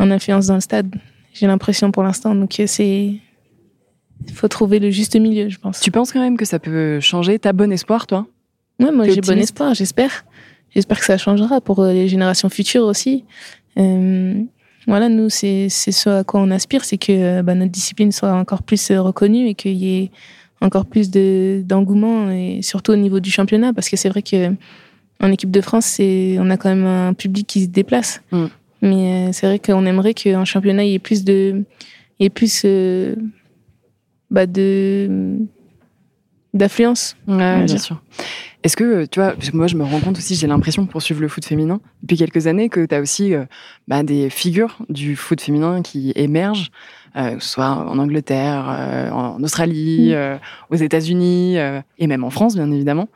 en 0.00 0.10
influence 0.10 0.46
dans 0.46 0.54
le 0.54 0.60
stade. 0.60 0.92
J'ai 1.34 1.46
l'impression 1.46 1.92
pour 1.92 2.02
l'instant. 2.02 2.34
Donc 2.34 2.58
euh, 2.58 2.64
c'est, 2.66 3.12
il 4.26 4.32
faut 4.34 4.48
trouver 4.48 4.78
le 4.80 4.90
juste 4.90 5.14
milieu, 5.16 5.48
je 5.48 5.58
pense. 5.58 5.80
tu 5.80 5.90
penses 5.90 6.12
quand 6.12 6.20
même 6.20 6.36
que 6.36 6.44
ça 6.44 6.58
peut 6.58 6.98
changer 7.00 7.38
T'as 7.38 7.52
bon 7.52 7.70
espoir, 7.70 8.06
toi? 8.06 8.26
Ouais, 8.80 8.90
moi 8.90 9.06
j'ai 9.08 9.20
bon 9.20 9.38
espoir, 9.38 9.74
j'espère. 9.74 10.24
J'espère 10.74 10.98
que 10.98 11.04
ça 11.04 11.18
changera 11.18 11.60
pour 11.60 11.80
euh, 11.80 11.92
les 11.92 12.08
générations 12.08 12.48
futures 12.48 12.84
aussi. 12.84 13.24
Euh, 13.78 14.40
voilà, 14.86 15.08
nous, 15.08 15.28
c'est 15.28 15.68
c'est 15.68 15.92
ce 15.92 16.08
à 16.08 16.24
quoi 16.24 16.40
on 16.40 16.50
aspire, 16.50 16.84
c'est 16.84 16.96
que 16.96 17.12
euh, 17.12 17.42
bah, 17.42 17.54
notre 17.54 17.70
discipline 17.72 18.10
soit 18.12 18.32
encore 18.32 18.62
plus 18.62 18.90
reconnue 18.92 19.48
et 19.48 19.54
qu'il 19.54 19.74
y 19.76 19.98
ait 19.98 20.10
encore 20.62 20.86
plus 20.86 21.10
de- 21.10 21.62
d'engouement, 21.64 22.30
et 22.30 22.60
surtout 22.62 22.92
au 22.92 22.96
niveau 22.96 23.20
du 23.20 23.30
championnat, 23.30 23.72
parce 23.72 23.88
que 23.88 23.96
c'est 23.96 24.08
vrai 24.08 24.22
que 24.22 24.52
en 25.22 25.30
équipe 25.30 25.50
de 25.50 25.60
France, 25.60 25.84
c'est 25.86 26.36
on 26.38 26.48
a 26.50 26.56
quand 26.56 26.70
même 26.70 26.86
un 26.86 27.12
public 27.14 27.46
qui 27.46 27.64
se 27.64 27.68
déplace. 27.68 28.22
Mm. 28.32 28.46
Mais 28.82 29.28
euh, 29.28 29.32
c'est 29.32 29.46
vrai 29.46 29.58
qu'on 29.58 29.84
aimerait 29.86 30.14
qu'en 30.14 30.44
championnat, 30.44 30.84
il 30.84 30.90
y 30.90 30.94
ait 30.94 30.98
plus 30.98 31.24
de, 31.24 31.64
il 32.18 32.22
y 32.22 32.26
ait 32.26 32.30
plus 32.30 32.62
euh, 32.64 33.14
bah, 34.30 34.46
de 34.46 35.36
d'affluence. 36.52 37.16
Ouais, 37.28 37.64
bien 37.64 37.78
sûr. 37.78 38.02
Est-ce 38.62 38.76
que, 38.76 39.06
tu 39.06 39.20
vois, 39.20 39.32
parce 39.32 39.50
que 39.50 39.56
moi 39.56 39.68
je 39.68 39.76
me 39.76 39.84
rends 39.84 40.00
compte 40.00 40.18
aussi, 40.18 40.34
j'ai 40.34 40.46
l'impression 40.46 40.84
pour 40.84 41.00
suivre 41.00 41.20
le 41.22 41.28
foot 41.28 41.44
féminin 41.44 41.80
depuis 42.02 42.16
quelques 42.16 42.46
années 42.46 42.68
que 42.68 42.84
tu 42.84 42.94
as 42.94 43.00
aussi 43.00 43.34
euh, 43.34 43.44
bah, 43.88 44.02
des 44.02 44.28
figures 44.28 44.76
du 44.90 45.16
foot 45.16 45.40
féminin 45.40 45.80
qui 45.80 46.12
émergent, 46.16 46.70
euh, 47.16 47.36
soit 47.38 47.68
en 47.68 47.98
Angleterre, 47.98 48.66
euh, 48.68 49.10
en 49.10 49.42
Australie, 49.42 50.10
Mm. 50.10 50.14
euh, 50.14 50.36
aux 50.70 50.76
États-Unis 50.76 51.58
euh, 51.58 51.80
et 51.98 52.06
même 52.06 52.24
en 52.24 52.30
France, 52.30 52.54
bien 52.56 52.70
évidemment. 52.70 53.08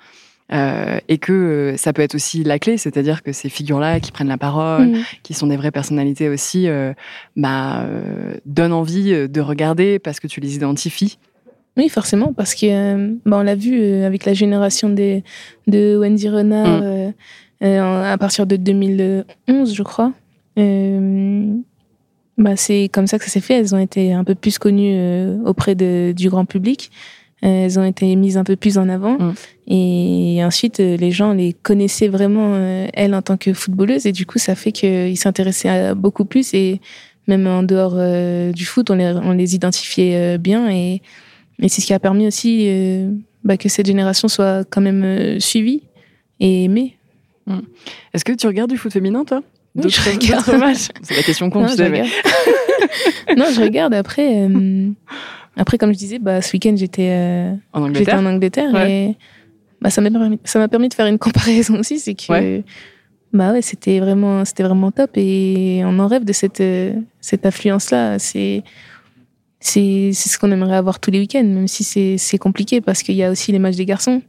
Euh, 0.53 0.99
et 1.09 1.17
que 1.17 1.33
euh, 1.33 1.77
ça 1.79 1.95
peut 1.95 2.03
être 2.03 2.15
aussi 2.15 2.45
la 2.45 2.59
clé, 2.59 2.77
c'est-à-dire 2.77 3.23
que 3.23 3.33
ces 3.33 3.49
figures-là 3.49 3.99
qui 3.99 4.13
prennent 4.13 4.29
la 4.29 4.37
parole, 4.37 4.89
Mm. 4.89 4.97
qui 5.23 5.33
sont 5.33 5.47
des 5.47 5.57
vraies 5.57 5.71
personnalités 5.71 6.29
aussi, 6.29 6.69
euh, 6.69 6.93
bah, 7.35 7.81
euh, 7.85 8.35
donnent 8.45 8.75
envie 8.75 9.27
de 9.29 9.41
regarder 9.41 9.99
parce 9.99 10.21
que 10.21 10.27
tu 10.27 10.41
les 10.41 10.55
identifies. 10.55 11.19
Oui, 11.79 11.89
forcément, 11.89 12.35
parce 12.35 12.55
que 12.55 13.15
bah, 13.27 13.39
on 13.39 13.43
l'a 13.43 13.55
vu 13.55 13.83
avec 14.03 14.27
la 14.27 14.35
génération 14.35 14.91
des, 14.91 15.25
de 15.67 15.97
Wendy 15.97 16.29
Renard 16.29 16.83
Mm. 17.61 17.67
à 17.67 18.19
partir 18.19 18.47
de 18.47 18.57
2011, 18.57 19.75
je 19.75 19.83
crois. 19.83 20.13
Bah, 22.37 22.57
c'est 22.57 22.91
comme 22.93 23.07
ça 23.07 23.19
que 23.19 23.25
ça 23.25 23.31
s'est 23.31 23.41
fait. 23.41 23.55
Elles 23.55 23.75
ont 23.75 23.79
été 23.79 24.13
un 24.13 24.25
peu 24.25 24.35
plus 24.35 24.59
connues 24.59 25.39
auprès 25.47 25.75
de, 25.75 26.13
du 26.15 26.29
grand 26.29 26.45
public. 26.45 26.91
Elles 27.47 27.79
ont 27.79 27.85
été 27.85 28.17
mises 28.17 28.39
un 28.39 28.45
peu 28.45 28.57
plus 28.57 28.79
en 28.79 28.89
avant. 28.89 29.19
Mm. 29.19 29.35
Et 29.69 30.45
ensuite, 30.45 30.81
euh, 30.81 30.97
les 30.97 31.11
gens 31.11 31.33
les 31.33 31.53
connaissaient 31.53 32.09
vraiment, 32.09 32.55
euh, 32.55 32.87
elles, 32.95 33.15
en 33.15 33.23
tant 33.23 33.37
que 33.37 33.53
footballeuse. 33.53 34.07
Et 34.07 34.13
du 34.13 34.25
coup, 34.25 34.39
ça 34.39 34.55
fait 34.55 34.73
qu'ils 34.73 35.19
s'intéressaient 35.19 35.69
à 35.69 35.95
beaucoup 35.95 36.25
plus. 36.25 36.55
Et 36.55 36.81
même 37.27 37.47
en 37.47 37.63
dehors 37.63 37.95
euh, 37.97 38.53
du 38.53 38.65
foot, 38.65 38.91
on 38.91 38.95
les, 38.95 39.13
on 39.23 39.33
les 39.33 39.55
identifiait 39.55 40.35
euh, 40.35 40.39
bien. 40.39 40.71
Et, 40.71 41.01
et 41.61 41.69
c'est 41.69 41.81
ce 41.81 41.87
qui 41.87 41.95
a 41.95 41.99
permis 41.99 42.27
aussi 42.27 42.67
euh, 42.69 43.11
bah, 43.45 43.57
que 43.57 43.69
cette 43.69 43.87
génération 43.87 44.29
soit 44.29 44.65
quand 44.69 44.81
même 44.81 45.41
suivie 45.41 45.83
et 46.41 46.65
aimée. 46.65 46.97
Est-ce 48.13 48.25
que 48.25 48.33
tu 48.33 48.47
regardes 48.47 48.71
du 48.71 48.79
foot 48.79 48.93
féminin, 48.93 49.25
toi? 49.25 49.43
Oui, 49.75 49.91
je 49.91 50.01
regarde. 50.11 50.45
C'est 51.03 51.17
la 51.17 51.23
question 51.23 51.51
con, 51.51 51.63
Non, 51.63 51.69
je 51.69 51.83
regarde. 51.83 52.09
non, 53.37 53.47
je 53.53 53.61
regarde. 53.61 53.95
Après, 53.95 54.49
après 55.57 55.79
comme 55.79 55.93
je 55.93 55.99
disais, 55.99 56.19
bah, 56.19 56.43
ce 56.43 56.53
week-end, 56.53 56.75
j'étais 56.77 57.11
euh, 57.11 57.53
en 57.73 57.87
j'étais 57.87 58.13
Angleterre. 58.13 58.19
en 58.19 58.27
Angleterre 58.27 58.73
Ouais. 58.75 58.93
et 59.11 59.17
bah, 59.81 59.91
ça 59.91 60.01
m'a 60.01 60.11
permis, 60.11 60.39
ça 60.45 60.59
m'a 60.59 60.69
permis 60.69 60.89
de 60.89 60.95
faire 60.95 61.07
une 61.07 61.19
comparaison 61.27 61.79
aussi. 61.79 61.99
C'est 61.99 62.15
que 62.15 62.31
Ouais. 62.33 62.63
bah 63.33 63.53
ouais, 63.53 63.63
c'était 63.63 64.01
vraiment, 64.01 64.45
c'était 64.45 64.63
vraiment 64.63 64.91
top 64.91 65.11
et 65.17 65.83
on 65.85 65.99
en 65.99 66.07
rêve 66.09 66.25
de 66.25 66.33
cette, 66.33 66.61
euh, 66.61 66.95
cette 67.21 67.45
affluence-là. 67.47 68.19
C'est, 68.19 68.63
c'est, 69.61 70.11
c'est 70.13 70.29
ce 70.29 70.39
qu'on 70.39 70.51
aimerait 70.53 70.77
avoir 70.77 71.01
tous 71.01 71.11
les 71.11 71.19
week-ends, 71.21 71.43
même 71.45 71.69
si 71.69 71.85
c'est, 71.85 72.19
c'est 72.19 72.39
compliqué 72.39 72.81
parce 72.81 73.03
qu'il 73.03 73.15
y 73.15 73.23
a 73.25 73.31
aussi 73.31 73.51
les 73.53 73.59
matchs 73.59 73.77
des 73.77 73.87
garçons. 73.87 74.21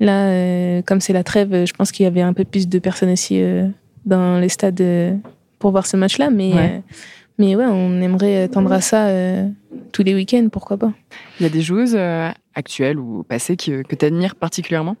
Là, 0.00 0.28
euh, 0.28 0.82
comme 0.82 1.00
c'est 1.00 1.12
la 1.12 1.24
trêve, 1.24 1.66
je 1.66 1.72
pense 1.72 1.92
qu'il 1.92 2.04
y 2.04 2.06
avait 2.06 2.20
un 2.22 2.32
peu 2.32 2.44
plus 2.44 2.68
de 2.68 2.78
personnes 2.78 3.10
aussi 3.10 3.40
euh, 3.40 3.68
dans 4.06 4.38
les 4.38 4.48
stades 4.48 4.80
euh, 4.80 5.14
pour 5.58 5.70
voir 5.72 5.86
ce 5.86 5.96
match-là. 5.96 6.30
Mais, 6.30 6.52
Ouais. 6.54 6.82
Euh, 7.40 7.46
mais 7.46 7.56
ouais, 7.56 7.66
on 7.66 8.00
aimerait 8.00 8.48
tendre 8.48 8.72
à 8.72 8.80
ça 8.80 9.06
euh, 9.08 9.48
tous 9.92 10.02
les 10.02 10.14
week-ends, 10.14 10.48
pourquoi 10.52 10.76
pas. 10.76 10.92
Il 11.38 11.42
y 11.44 11.46
a 11.46 11.48
des 11.48 11.62
joueuses 11.62 11.94
euh, 11.96 12.30
actuelles 12.54 12.98
ou 12.98 13.22
passées 13.22 13.56
que, 13.56 13.82
que 13.82 13.94
tu 13.96 14.04
admires 14.04 14.34
particulièrement? 14.36 14.96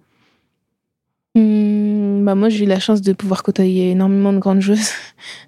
Hum, 1.36 2.24
bah 2.24 2.34
moi, 2.34 2.48
j'ai 2.48 2.64
eu 2.64 2.66
la 2.66 2.80
chance 2.80 3.02
de 3.02 3.12
pouvoir 3.12 3.44
côtoyer 3.44 3.92
énormément 3.92 4.32
de 4.32 4.38
grandes 4.40 4.60
joueuses. 4.60 4.90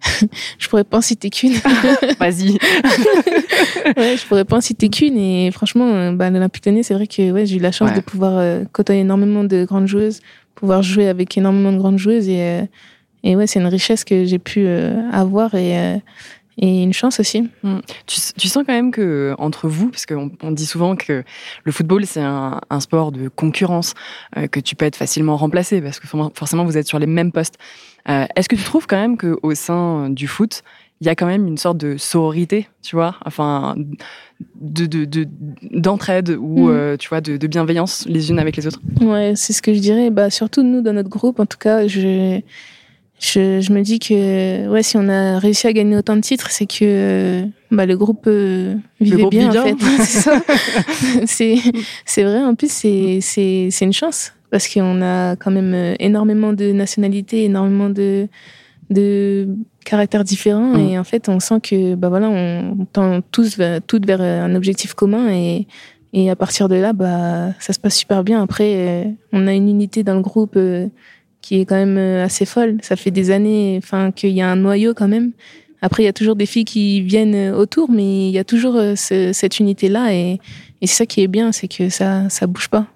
je 0.59 0.69
pourrais 0.69 0.85
pas 0.85 0.99
en 0.99 1.01
citer 1.01 1.29
qu'une. 1.29 1.55
Vas-y. 2.21 2.53
ouais, 3.97 4.17
je 4.17 4.27
pourrais 4.29 4.45
pas 4.45 4.59
en 4.59 4.61
citer 4.61 4.89
qu'une. 4.89 5.19
Et 5.19 5.51
franchement, 5.51 5.89
euh, 5.93 6.13
bah, 6.13 6.31
l'Olympique 6.31 6.67
Lyonnais, 6.67 6.85
c'est 6.85 6.95
vrai 6.95 7.09
que 7.09 7.33
ouais, 7.33 7.47
j'ai 7.47 7.57
eu 7.57 7.61
la 7.61 7.73
chance 7.73 7.91
Ouais. 7.91 7.97
de 7.97 8.01
pouvoir 8.01 8.39
euh, 8.39 8.63
côtoyer 8.73 9.01
énormément 9.01 9.43
de 9.43 9.65
grandes 9.65 9.89
joueuses, 9.89 10.21
pouvoir 10.55 10.83
jouer 10.85 11.09
avec 11.09 11.37
énormément 11.37 11.73
de 11.73 11.79
grandes 11.79 11.99
joueuses. 11.99 12.29
Et, 12.29 12.41
euh, 12.43 12.63
et 13.25 13.35
ouais, 13.35 13.49
c'est 13.49 13.59
une 13.59 13.67
richesse 13.67 14.05
que 14.05 14.25
j'ai 14.25 14.39
pu 14.39 14.65
euh, 14.67 15.11
avoir 15.11 15.57
et, 15.57 15.77
euh, 15.77 15.97
et 16.65 16.83
une 16.83 16.93
chance 16.93 17.19
aussi. 17.21 17.51
Tu, 18.07 18.21
tu 18.39 18.49
sens 18.49 18.63
quand 18.67 18.73
même 18.73 18.93
que 18.93 19.35
entre 19.39 19.69
vous, 19.69 19.89
parce 19.91 20.07
qu'on 20.07 20.31
on 20.43 20.53
dit 20.53 20.65
souvent 20.65 20.95
que 20.97 21.25
le 21.65 21.73
football 21.73 22.07
c'est 22.07 22.21
un, 22.23 22.61
un 22.71 22.81
sport 22.81 23.11
de 23.13 23.29
concurrence, 23.29 23.95
euh, 24.37 24.47
que 24.47 24.61
tu 24.61 24.77
peux 24.77 24.85
être 24.87 24.97
facilement 24.97 25.37
remplacé 25.37 25.81
parce 25.83 25.99
que 26.01 26.07
forcément- 26.07 26.65
vous 26.65 26.79
êtes 26.79 26.87
sur 26.87 26.99
les 27.01 27.07
mêmes 27.07 27.33
postes. 27.33 27.57
Euh, 28.09 28.27
Est-ce 28.37 28.49
que 28.49 28.57
tu 28.57 28.63
trouves 28.63 28.87
quand 28.87 28.97
même 28.97 29.19
qu'au 29.19 29.55
sein 29.55 30.09
du 30.09 30.27
foot, 30.29 30.63
il 31.01 31.07
y 31.07 31.11
a 31.11 31.17
quand 31.17 31.27
même 31.27 31.49
une 31.49 31.57
sorte 31.59 31.79
de 31.79 31.97
sororité, 31.97 32.69
tu 32.81 32.95
vois, 32.95 33.17
enfin 33.27 33.75
de 34.61 34.87
de- 34.87 35.05
de- 35.05 35.29
d'entraide 35.73 36.31
ou 36.41 36.69
Mhm. 36.69 36.75
euh, 36.77 36.97
tu 36.97 37.09
vois 37.09 37.21
de, 37.21 37.37
de 37.37 37.47
bienveillance 37.49 38.05
les 38.07 38.31
unes 38.31 38.39
avec 38.39 38.57
les 38.57 38.69
autres? 38.69 38.81
Ouais, 39.01 39.33
c'est 39.35 39.53
ce 39.53 39.63
que 39.63 39.75
je 39.75 39.81
dirais. 39.81 40.11
Bah, 40.11 40.31
surtout 40.31 40.63
nous, 40.63 40.81
dans 40.81 40.93
notre 40.93 41.09
groupe, 41.09 41.41
en 41.41 41.47
tout 41.47 41.59
cas, 41.59 41.89
je, 41.89 42.41
je, 43.23 43.61
je 43.61 43.73
me 43.73 43.83
dis 43.83 44.01
que 44.01 44.69
ouais, 44.69 44.83
si 44.83 44.97
on 44.97 45.09
a 45.09 45.39
réussi 45.39 45.69
à 45.69 45.73
gagner 45.73 45.97
autant 45.97 46.17
de 46.17 46.21
titres, 46.21 46.51
c'est 46.51 46.67
que 46.67 46.79
euh, 46.83 47.45
bah, 47.71 47.87
le 47.87 47.97
groupe 47.97 48.25
euh, 48.27 48.75
vivait 49.01 49.23
groupe 49.23 49.31
bien, 49.31 49.49
en 49.51 49.65
fait. 49.65 49.77
c'est 52.05 52.23
vrai, 52.25 52.43
en 52.43 52.57
plus, 52.57 52.71
c'est, 52.71 53.21
c'est, 53.21 53.69
c'est 53.71 53.85
une 53.85 53.93
chance. 53.93 54.33
Parce 54.51 54.69
qu'on 54.69 55.01
a 55.03 55.37
quand 55.37 55.53
même 55.53 55.73
euh, 55.73 55.95
énormément 56.01 56.53
de 56.53 56.73
nationalités, 56.73 57.45
énormément 57.45 57.89
de, 57.89 58.27
de 58.91 59.49
caractères 59.85 60.25
différents. 60.25 60.77
Mhm. 60.77 60.89
Et 60.89 60.99
en 60.99 61.05
fait, 61.05 61.29
on 61.29 61.39
sent 61.39 61.61
que 61.63 61.95
bah, 61.95 62.09
voilà, 62.09 62.29
on 62.29 62.87
tend 62.93 63.21
tous 63.31 63.57
vers, 63.57 63.81
toutes 63.83 64.05
vers 64.05 64.21
un 64.21 64.55
objectif 64.57 64.95
commun. 64.95 65.31
Et, 65.31 65.69
et 66.13 66.29
à 66.31 66.37
partir 66.37 66.69
de 66.69 66.75
là, 66.75 66.93
bah, 66.93 67.53
ça 67.59 67.73
se 67.73 67.81
passe 67.81 67.97
super 67.97 68.23
bien. 68.23 68.43
Après, 68.43 68.75
euh, 68.75 69.05
on 69.33 69.47
a 69.47 69.55
une 69.55 69.69
unité 69.69 70.03
dans 70.03 70.15
le 70.15 70.21
groupe 70.21 70.57
euh, 70.57 70.89
qui 71.43 71.61
est 71.61 71.65
quand 71.67 71.75
même 71.77 71.99
euh, 71.99 72.25
assez 72.25 72.47
folle. 72.47 72.79
Ça 72.81 72.97
fait 72.97 73.11
des 73.11 73.31
années 73.31 73.79
enfin, 73.83 74.11
qu'il 74.13 74.31
y 74.31 74.41
a 74.41 74.51
un 74.51 74.57
noyau 74.57 74.95
quand 74.95 75.09
même. 75.09 75.33
Après, 75.83 76.05
il 76.05 76.07
y 76.07 76.09
a 76.09 76.13
toujours 76.13 76.37
des 76.37 76.47
filles 76.47 76.65
qui 76.65 77.03
viennent 77.03 77.35
euh, 77.35 77.55
autour, 77.57 77.91
mais 77.91 78.29
il 78.29 78.33
y 78.33 78.39
a 78.39 78.45
toujours 78.45 78.77
euh, 78.77 78.95
ce- 78.97 79.33
cette 79.33 79.59
unité-là. 79.59 80.15
Et, 80.15 80.39
et 80.81 80.87
c'est 80.87 80.95
ça 80.95 81.07
qui 81.07 81.21
est 81.23 81.27
bien, 81.29 81.53
c'est 81.53 81.69
que 81.69 81.89
ça 81.91 82.29
ça 82.31 82.47
bouge 82.47 82.69
pas. 82.69 82.87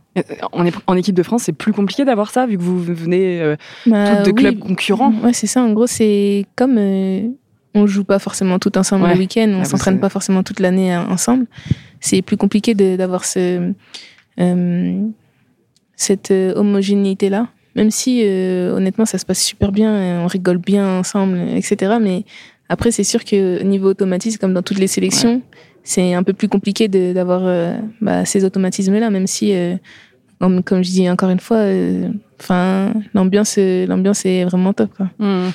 En, 0.53 0.65
en 0.87 0.97
équipe 0.97 1.15
de 1.15 1.23
France, 1.23 1.43
c'est 1.43 1.53
plus 1.53 1.73
compliqué 1.75 2.07
d'avoir 2.07 2.31
ça 2.31 2.47
vu 2.47 2.57
que 2.57 2.63
vous 2.63 2.79
venez 2.83 3.43
euh, 3.43 3.57
Bah, 3.87 4.17
toutes 4.23 4.27
de 4.27 4.31
oui. 4.31 4.35
clubs 4.55 4.59
concurrents. 4.61 5.13
Ouais, 5.23 5.35
c'est 5.35 5.47
ça. 5.47 5.63
En 5.63 5.73
gros, 5.75 5.87
c'est 5.87 6.47
comme 6.57 6.77
euh, 6.79 7.29
on 7.75 7.87
joue 7.87 8.05
pas 8.05 8.19
forcément 8.19 8.59
tout 8.59 8.79
ensemble 8.79 9.05
Ouais. 9.05 9.13
le 9.13 9.19
week-end, 9.19 9.51
on 9.55 9.61
Ah, 9.61 9.65
s'entraîne 9.65 9.95
vous, 9.97 10.01
pas 10.01 10.09
forcément 10.09 10.43
toute 10.43 10.61
l'année 10.61 10.97
ensemble. 10.97 11.45
C'est 12.01 12.23
plus 12.23 12.37
compliqué 12.39 12.75
d'avoir 12.75 13.25
ce, 13.27 13.73
euh, 14.41 15.03
cette 15.97 16.31
homogénéité-là. 16.31 17.49
Même 17.77 17.91
si, 17.91 18.23
euh, 18.25 18.73
honnêtement, 18.75 19.05
ça 19.05 19.19
se 19.19 19.25
passe 19.27 19.43
super 19.43 19.71
bien, 19.71 20.21
on 20.23 20.27
rigole 20.27 20.59
bien 20.59 20.99
ensemble, 20.99 21.39
etc. 21.55 21.97
Mais 22.01 22.25
après, 22.69 22.91
c'est 22.91 23.05
sûr 23.05 23.25
que 23.25 23.63
niveau 23.63 23.91
automatisme, 23.91 24.39
comme 24.39 24.55
dans 24.55 24.63
toutes 24.63 24.79
les 24.79 24.87
sélections, 24.89 25.43
c'est 25.85 26.15
un 26.15 26.23
peu 26.23 26.33
plus 26.33 26.49
compliqué 26.49 26.89
d'avoir 26.89 27.43
euh, 27.45 27.77
bah, 28.01 28.25
ces 28.25 28.45
automatismes-là, 28.45 29.11
même 29.11 29.27
si, 29.27 29.55
euh, 29.55 29.77
comme, 30.41 30.63
comme 30.63 30.83
je 30.83 30.91
dis 30.91 31.09
encore 31.09 31.31
une 31.31 31.39
fois, 31.41 31.65
enfin, 32.41 32.93
l'ambiance, 33.15 33.57
l'ambiance 33.59 34.25
est 34.27 34.45
vraiment 34.45 34.73
top. 34.73 34.91
Quoi. 34.97 35.11
Mmh. 35.19 35.51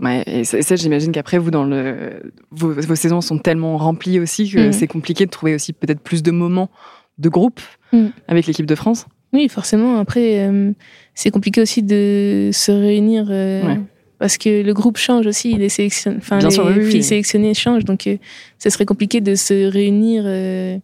Ouais, 0.00 0.22
et 0.26 0.44
ça, 0.44 0.62
ça, 0.62 0.76
j'imagine 0.76 1.10
qu'après, 1.10 1.38
vous, 1.38 1.50
dans 1.50 1.64
le, 1.64 2.22
vos, 2.52 2.72
vos 2.72 2.94
saisons 2.94 3.20
sont 3.20 3.38
tellement 3.38 3.76
remplies 3.76 4.20
aussi 4.20 4.48
que 4.48 4.66
Mhm. 4.68 4.72
c'est 4.72 4.86
compliqué 4.86 5.26
de 5.26 5.30
trouver 5.30 5.56
aussi 5.56 5.72
peut-être 5.72 6.00
plus 6.00 6.22
de 6.22 6.30
moments 6.30 6.70
de 7.18 7.28
groupe 7.28 7.60
Mhm. 7.92 8.12
avec 8.28 8.46
l'équipe 8.46 8.64
de 8.66 8.76
France. 8.76 9.06
Oui, 9.32 9.48
forcément. 9.48 9.98
Après, 9.98 10.46
euh, 10.48 10.72
c'est 11.14 11.30
compliqué 11.30 11.60
aussi 11.60 11.82
de 11.82 12.50
se 12.52 12.72
réunir 12.72 13.26
euh, 13.28 13.62
Ouais. 13.62 13.80
parce 14.18 14.38
que 14.38 14.62
le 14.62 14.72
groupe 14.72 14.96
change 14.96 15.26
aussi. 15.26 15.54
Les, 15.54 15.68
sélection... 15.68 16.14
enfin, 16.16 16.38
les 16.38 16.50
sûr, 16.50 16.64
oui, 16.66 16.72
oui, 16.78 16.84
filles 16.86 17.00
oui. 17.00 17.02
sélectionnées 17.02 17.54
changent. 17.54 17.84
Donc, 17.84 18.06
euh, 18.06 18.16
ce 18.58 18.70
serait 18.70 18.86
compliqué 18.86 19.20
de 19.20 19.34
se 19.34 19.70
réunir 19.70 20.22
euh, 20.26 20.78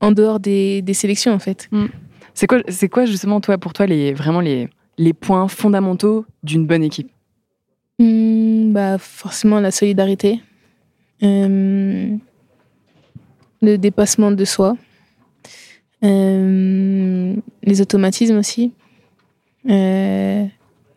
en 0.00 0.12
dehors 0.12 0.38
des, 0.38 0.82
des 0.82 0.94
sélections, 0.94 1.32
en 1.32 1.38
fait. 1.40 1.68
C'est 2.32 2.46
quoi, 2.46 2.60
c'est 2.68 2.88
quoi 2.88 3.06
justement, 3.06 3.40
toi, 3.40 3.58
pour 3.58 3.72
toi, 3.72 3.86
les, 3.86 4.12
vraiment 4.12 4.40
les, 4.40 4.68
les 4.98 5.12
points 5.12 5.48
fondamentaux 5.48 6.26
d'une 6.42 6.66
bonne 6.66 6.82
équipe? 6.84 7.10
Hmm, 7.98 8.72
bah, 8.72 8.98
forcément, 8.98 9.60
la 9.60 9.70
solidarité, 9.70 10.40
le 11.22 12.18
dépassement 13.62 14.30
de 14.30 14.44
soi, 14.44 14.76
euh, 16.04 17.34
les 17.62 17.80
automatismes 17.80 18.36
aussi, 18.36 18.72
euh, 19.70 20.44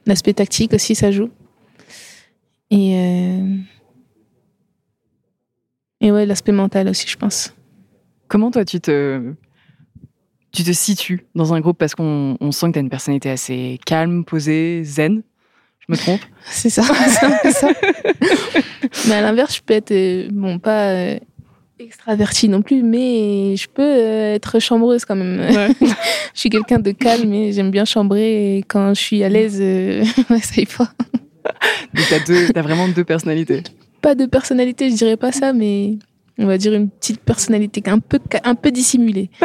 l'aspect 0.05 0.33
tactique 0.33 0.73
aussi, 0.73 0.95
ça 0.95 1.11
joue. 1.11 1.29
Et, 2.69 2.95
euh, 2.95 3.57
et 6.01 6.11
ouais, 6.11 6.25
l'aspect 6.25 6.51
mental 6.51 6.89
aussi, 6.89 7.07
je 7.07 7.17
pense. 7.17 7.53
Comment 8.27 8.51
toi, 8.51 8.65
tu 8.65 8.81
te, 8.81 9.33
tu 10.51 10.63
te 10.63 10.71
situes 10.73 11.25
dans 11.33 11.53
un 11.53 11.61
groupe? 11.61 11.77
Parce 11.77 11.95
qu'on 11.95 12.37
on 12.41 12.51
sent 12.51 12.67
que 12.67 12.71
tu 12.73 12.79
as 12.79 12.81
une 12.81 12.89
personnalité 12.89 13.29
assez 13.29 13.79
calme, 13.85 14.25
posée, 14.25 14.83
zen 14.83 15.23
Je 15.79 15.85
me 15.89 15.95
trompe? 15.95 16.21
C'est 16.43 16.69
ça, 16.69 16.83
c'est 16.83 17.51
ça. 17.51 17.69
mais 19.07 19.15
à 19.15 19.21
l'inverse, 19.21 19.55
je 19.55 19.61
peux 19.61 19.73
être, 19.73 19.91
euh, 19.91 20.27
bon, 20.31 20.59
pas 20.59 21.17
extravertie 21.79 22.49
non 22.49 22.61
plus, 22.61 22.83
mais 22.83 23.55
je 23.55 23.67
peux 23.67 23.81
euh, 23.83 24.35
être 24.35 24.59
chambreuse 24.59 25.05
quand 25.05 25.15
même. 25.15 25.41
je 25.81 26.39
suis 26.39 26.49
quelqu'un 26.49 26.79
de 26.79 26.91
calme 26.91 27.33
et 27.33 27.53
j'aime 27.53 27.71
bien 27.71 27.85
chambrer 27.85 28.57
et 28.57 28.63
quand 28.63 28.93
je 28.93 28.99
suis 29.01 29.23
à 29.23 29.29
l'aise, 29.29 29.59
euh, 29.61 30.03
ça 30.41 30.61
y 30.61 30.65
va. 30.65 30.89
Donc, 31.93 32.05
tu 32.07 32.13
as, 32.13 32.19
deux, 32.19 32.47
t'as 32.53 32.61
vraiment 32.61 32.87
deux 32.87 33.03
personnalités. 33.03 33.63
Pas 34.01 34.15
de 34.15 34.25
personnalité, 34.25 34.89
je 34.89 34.95
dirais 34.95 35.17
pas 35.17 35.31
ça, 35.31 35.53
mais 35.53 35.97
on 36.37 36.45
va 36.45 36.57
dire 36.57 36.73
une 36.73 36.89
petite 36.89 37.19
personnalité 37.21 37.81
un 37.87 37.99
peu, 37.99 38.19
un 38.43 38.55
peu 38.55 38.71
dissimulée. 38.71 39.29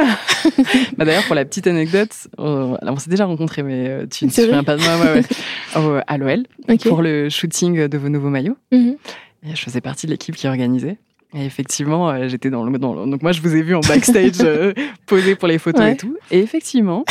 Bah, 0.96 1.04
D'ailleurs, 1.06 1.24
pour 1.24 1.34
la 1.34 1.44
petite 1.44 1.66
anecdote, 1.66 2.10
euh, 2.38 2.76
alors, 2.82 2.94
on 2.94 2.98
s'est 2.98 3.08
déjà 3.10 3.24
rencontrés, 3.24 3.62
mais 3.62 3.88
euh, 3.88 4.06
tu 4.06 4.26
ne 4.26 4.30
te 4.30 4.40
souviens 4.42 4.62
pas 4.64 4.76
de 4.76 4.82
moi 4.82 4.96
ouais, 5.14 5.20
ouais. 5.20 5.98
Au- 5.98 6.00
à 6.06 6.18
l'OL 6.18 6.42
pour 6.82 7.00
le 7.02 7.28
shooting 7.30 7.86
de 7.88 7.98
vos 7.98 8.08
nouveaux 8.08 8.28
maillots. 8.28 8.56
Mhm. 8.72 8.96
Et 9.44 9.54
je 9.56 9.62
faisais 9.62 9.80
partie 9.80 10.06
de 10.06 10.12
l'équipe 10.12 10.34
qui 10.36 10.46
organisait. 10.46 10.98
Et 11.34 11.46
effectivement, 11.46 12.10
euh, 12.10 12.28
j'étais 12.28 12.50
dans 12.50 12.62
le, 12.62 12.78
dans 12.78 12.92
le- 12.94 13.10
Donc 13.10 13.22
moi, 13.22 13.32
je 13.32 13.40
vous 13.40 13.56
ai 13.56 13.62
vu 13.62 13.74
en 13.74 13.80
backstage 13.80 14.40
euh, 14.40 14.74
posé 15.06 15.34
pour 15.34 15.48
les 15.48 15.58
photos 15.58 15.80
Ouais. 15.80 15.92
et 15.92 15.96
tout. 15.96 16.14
Et 16.30 16.40
effectivement, 16.40 17.04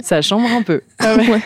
ça 0.00 0.22
chambre 0.22 0.48
un 0.50 0.62
peu. 0.62 0.80
Ah 1.00 1.16
ouais. 1.16 1.40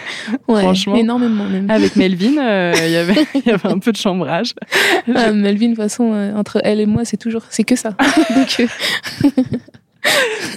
Franchement. 0.63 0.95
énormément 0.97 1.45
même. 1.45 1.71
Avec 1.71 1.97
Melvin, 1.97 2.37
euh, 2.39 2.73
il 2.85 2.91
y 2.91 2.97
avait 2.97 3.25
il 3.35 3.43
y 3.47 3.51
avait 3.51 3.69
un 3.69 3.79
peu 3.79 3.93
de 3.93 3.97
chambrage. 3.97 4.53
Ah, 5.15 5.33
Melvin, 5.33 5.69
de 5.69 5.75
toute 5.75 5.83
façon, 5.83 6.13
euh, 6.13 6.35
entre 6.35 6.61
elle 6.65 6.81
et 6.81 6.87
moi, 6.87 7.05
c'est 7.07 7.17
toujours, 7.17 7.43
c'est 7.49 7.65
que 7.65 7.77
ça. 7.77 7.91
Donc, 8.37 8.69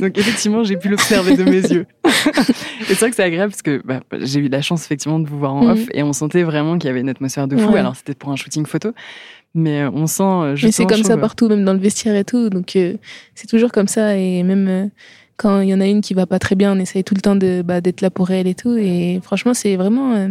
Donc 0.01 0.17
effectivement, 0.17 0.63
j'ai 0.63 0.75
pu 0.75 0.89
l'observer 0.89 1.37
de 1.37 1.43
mes 1.43 1.61
yeux. 1.61 1.85
et 2.05 2.09
c'est 2.87 2.95
vrai 2.99 3.09
que 3.11 3.15
c'est 3.15 3.23
agréable 3.23 3.51
parce 3.51 3.61
que 3.61 3.81
bah, 3.85 4.01
j'ai 4.21 4.39
eu 4.39 4.49
la 4.49 4.61
chance 4.61 4.83
effectivement 4.85 5.19
de 5.19 5.27
vous 5.29 5.37
voir 5.39 5.53
en 5.53 5.63
Mhm. 5.63 5.69
off 5.71 5.79
et 5.93 6.03
on 6.03 6.11
sentait 6.13 6.43
vraiment 6.43 6.77
qu'il 6.77 6.87
y 6.87 6.91
avait 6.91 7.01
une 7.01 7.09
atmosphère 7.09 7.47
de 7.47 7.55
fou. 7.55 7.69
Ouais. 7.71 7.79
Alors 7.79 7.95
c'était 7.95 8.15
pour 8.15 8.29
un 8.31 8.35
shooting 8.35 8.65
photo, 8.65 8.91
mais 9.55 9.81
euh, 9.81 9.89
on 9.91 10.05
sent. 10.05 10.21
euh, 10.23 10.55
Mais 10.61 10.71
c'est 10.71 10.85
comme 10.85 10.97
je 10.97 11.03
ça 11.03 11.15
partout, 11.17 11.47
même 11.49 11.65
dans 11.65 11.73
le 11.73 11.79
vestiaire 11.79 12.15
et 12.15 12.23
tout. 12.25 12.49
Donc, 12.49 12.75
euh, 12.75 12.95
c'est 13.33 13.47
toujours 13.47 13.71
comme 13.71 13.87
ça. 13.87 14.15
Et 14.17 14.43
même 14.43 14.67
euh, 14.67 14.85
quand 15.37 15.61
il 15.61 15.69
y 15.69 15.73
en 15.73 15.81
a 15.81 15.87
une 15.87 16.01
qui 16.01 16.13
va 16.13 16.25
pas 16.27 16.37
très 16.39 16.55
bien, 16.55 16.73
on 16.75 16.79
essaye 16.79 17.03
tout 17.03 17.15
le 17.15 17.21
temps 17.21 17.35
de, 17.35 17.63
bah, 17.65 17.81
d'être 17.81 18.01
là 18.01 18.09
pour 18.11 18.29
elle 18.31 18.45
et 18.47 18.53
tout. 18.55 18.75
Et 18.77 19.19
franchement, 19.23 19.53
c'est 19.55 19.75
vraiment. 19.77 20.13
euh, 20.15 20.27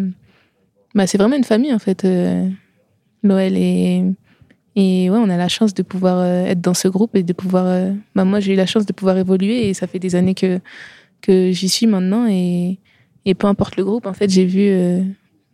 bah, 0.95 1.07
c'est 1.09 1.19
vraiment 1.19 1.35
une 1.37 1.45
famille 1.45 1.75
en 1.75 1.79
fait, 1.81 2.05
euh, 2.05 2.49
l'OL 3.25 3.41
et 3.57 4.05
et 4.77 5.09
ouais, 5.09 5.19
on 5.19 5.29
a 5.31 5.37
la 5.37 5.49
chance 5.49 5.73
de 5.73 5.83
pouvoir 5.85 6.19
euh, 6.19 6.47
être 6.47 6.61
dans 6.61 6.75
ce 6.75 6.89
groupe 6.89 7.15
et 7.17 7.23
de 7.23 7.33
pouvoir. 7.33 7.67
euh, 7.67 7.93
bah, 8.15 8.25
moi, 8.25 8.41
j'ai 8.41 8.53
eu 8.53 8.57
la 8.57 8.67
chance 8.67 8.87
de 8.87 8.93
pouvoir 8.93 9.17
évoluer 9.19 9.69
et 9.69 9.75
ça 9.75 9.87
fait 9.87 9.99
des 10.01 10.15
années 10.17 10.35
que 10.35 10.61
que 11.21 11.51
j'y 11.53 11.69
suis 11.69 11.87
maintenant 11.87 12.27
et 12.29 12.79
et 13.27 13.35
peu 13.35 13.47
importe 13.47 13.77
le 13.77 13.85
groupe, 13.85 14.05
en 14.07 14.13
fait, 14.13 14.29
j'ai 14.31 14.45
vu 14.45 14.67
euh, 14.69 15.01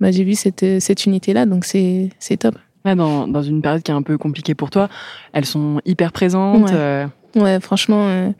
bah, 0.00 0.10
j'ai 0.10 0.24
vu 0.24 0.34
cette 0.34 0.64
cette 0.80 1.06
unité 1.06 1.32
là, 1.32 1.46
donc 1.46 1.64
c'est 1.64 2.10
c'est 2.18 2.36
top. 2.38 2.56
Là, 2.84 2.94
dans, 2.94 3.28
dans 3.28 3.42
une 3.42 3.60
période 3.60 3.82
qui 3.82 3.90
est 3.90 3.94
un 3.94 4.02
peu 4.02 4.16
compliquée 4.18 4.54
pour 4.54 4.70
toi, 4.70 4.88
elles 5.32 5.44
sont 5.44 5.80
hyper 5.84 6.12
présentes. 6.12 6.70
Ouais. 6.70 6.74
euh, 6.74 7.06
Ouais, 7.36 7.60
franchement, 7.60 8.06
euh, 8.08 8.30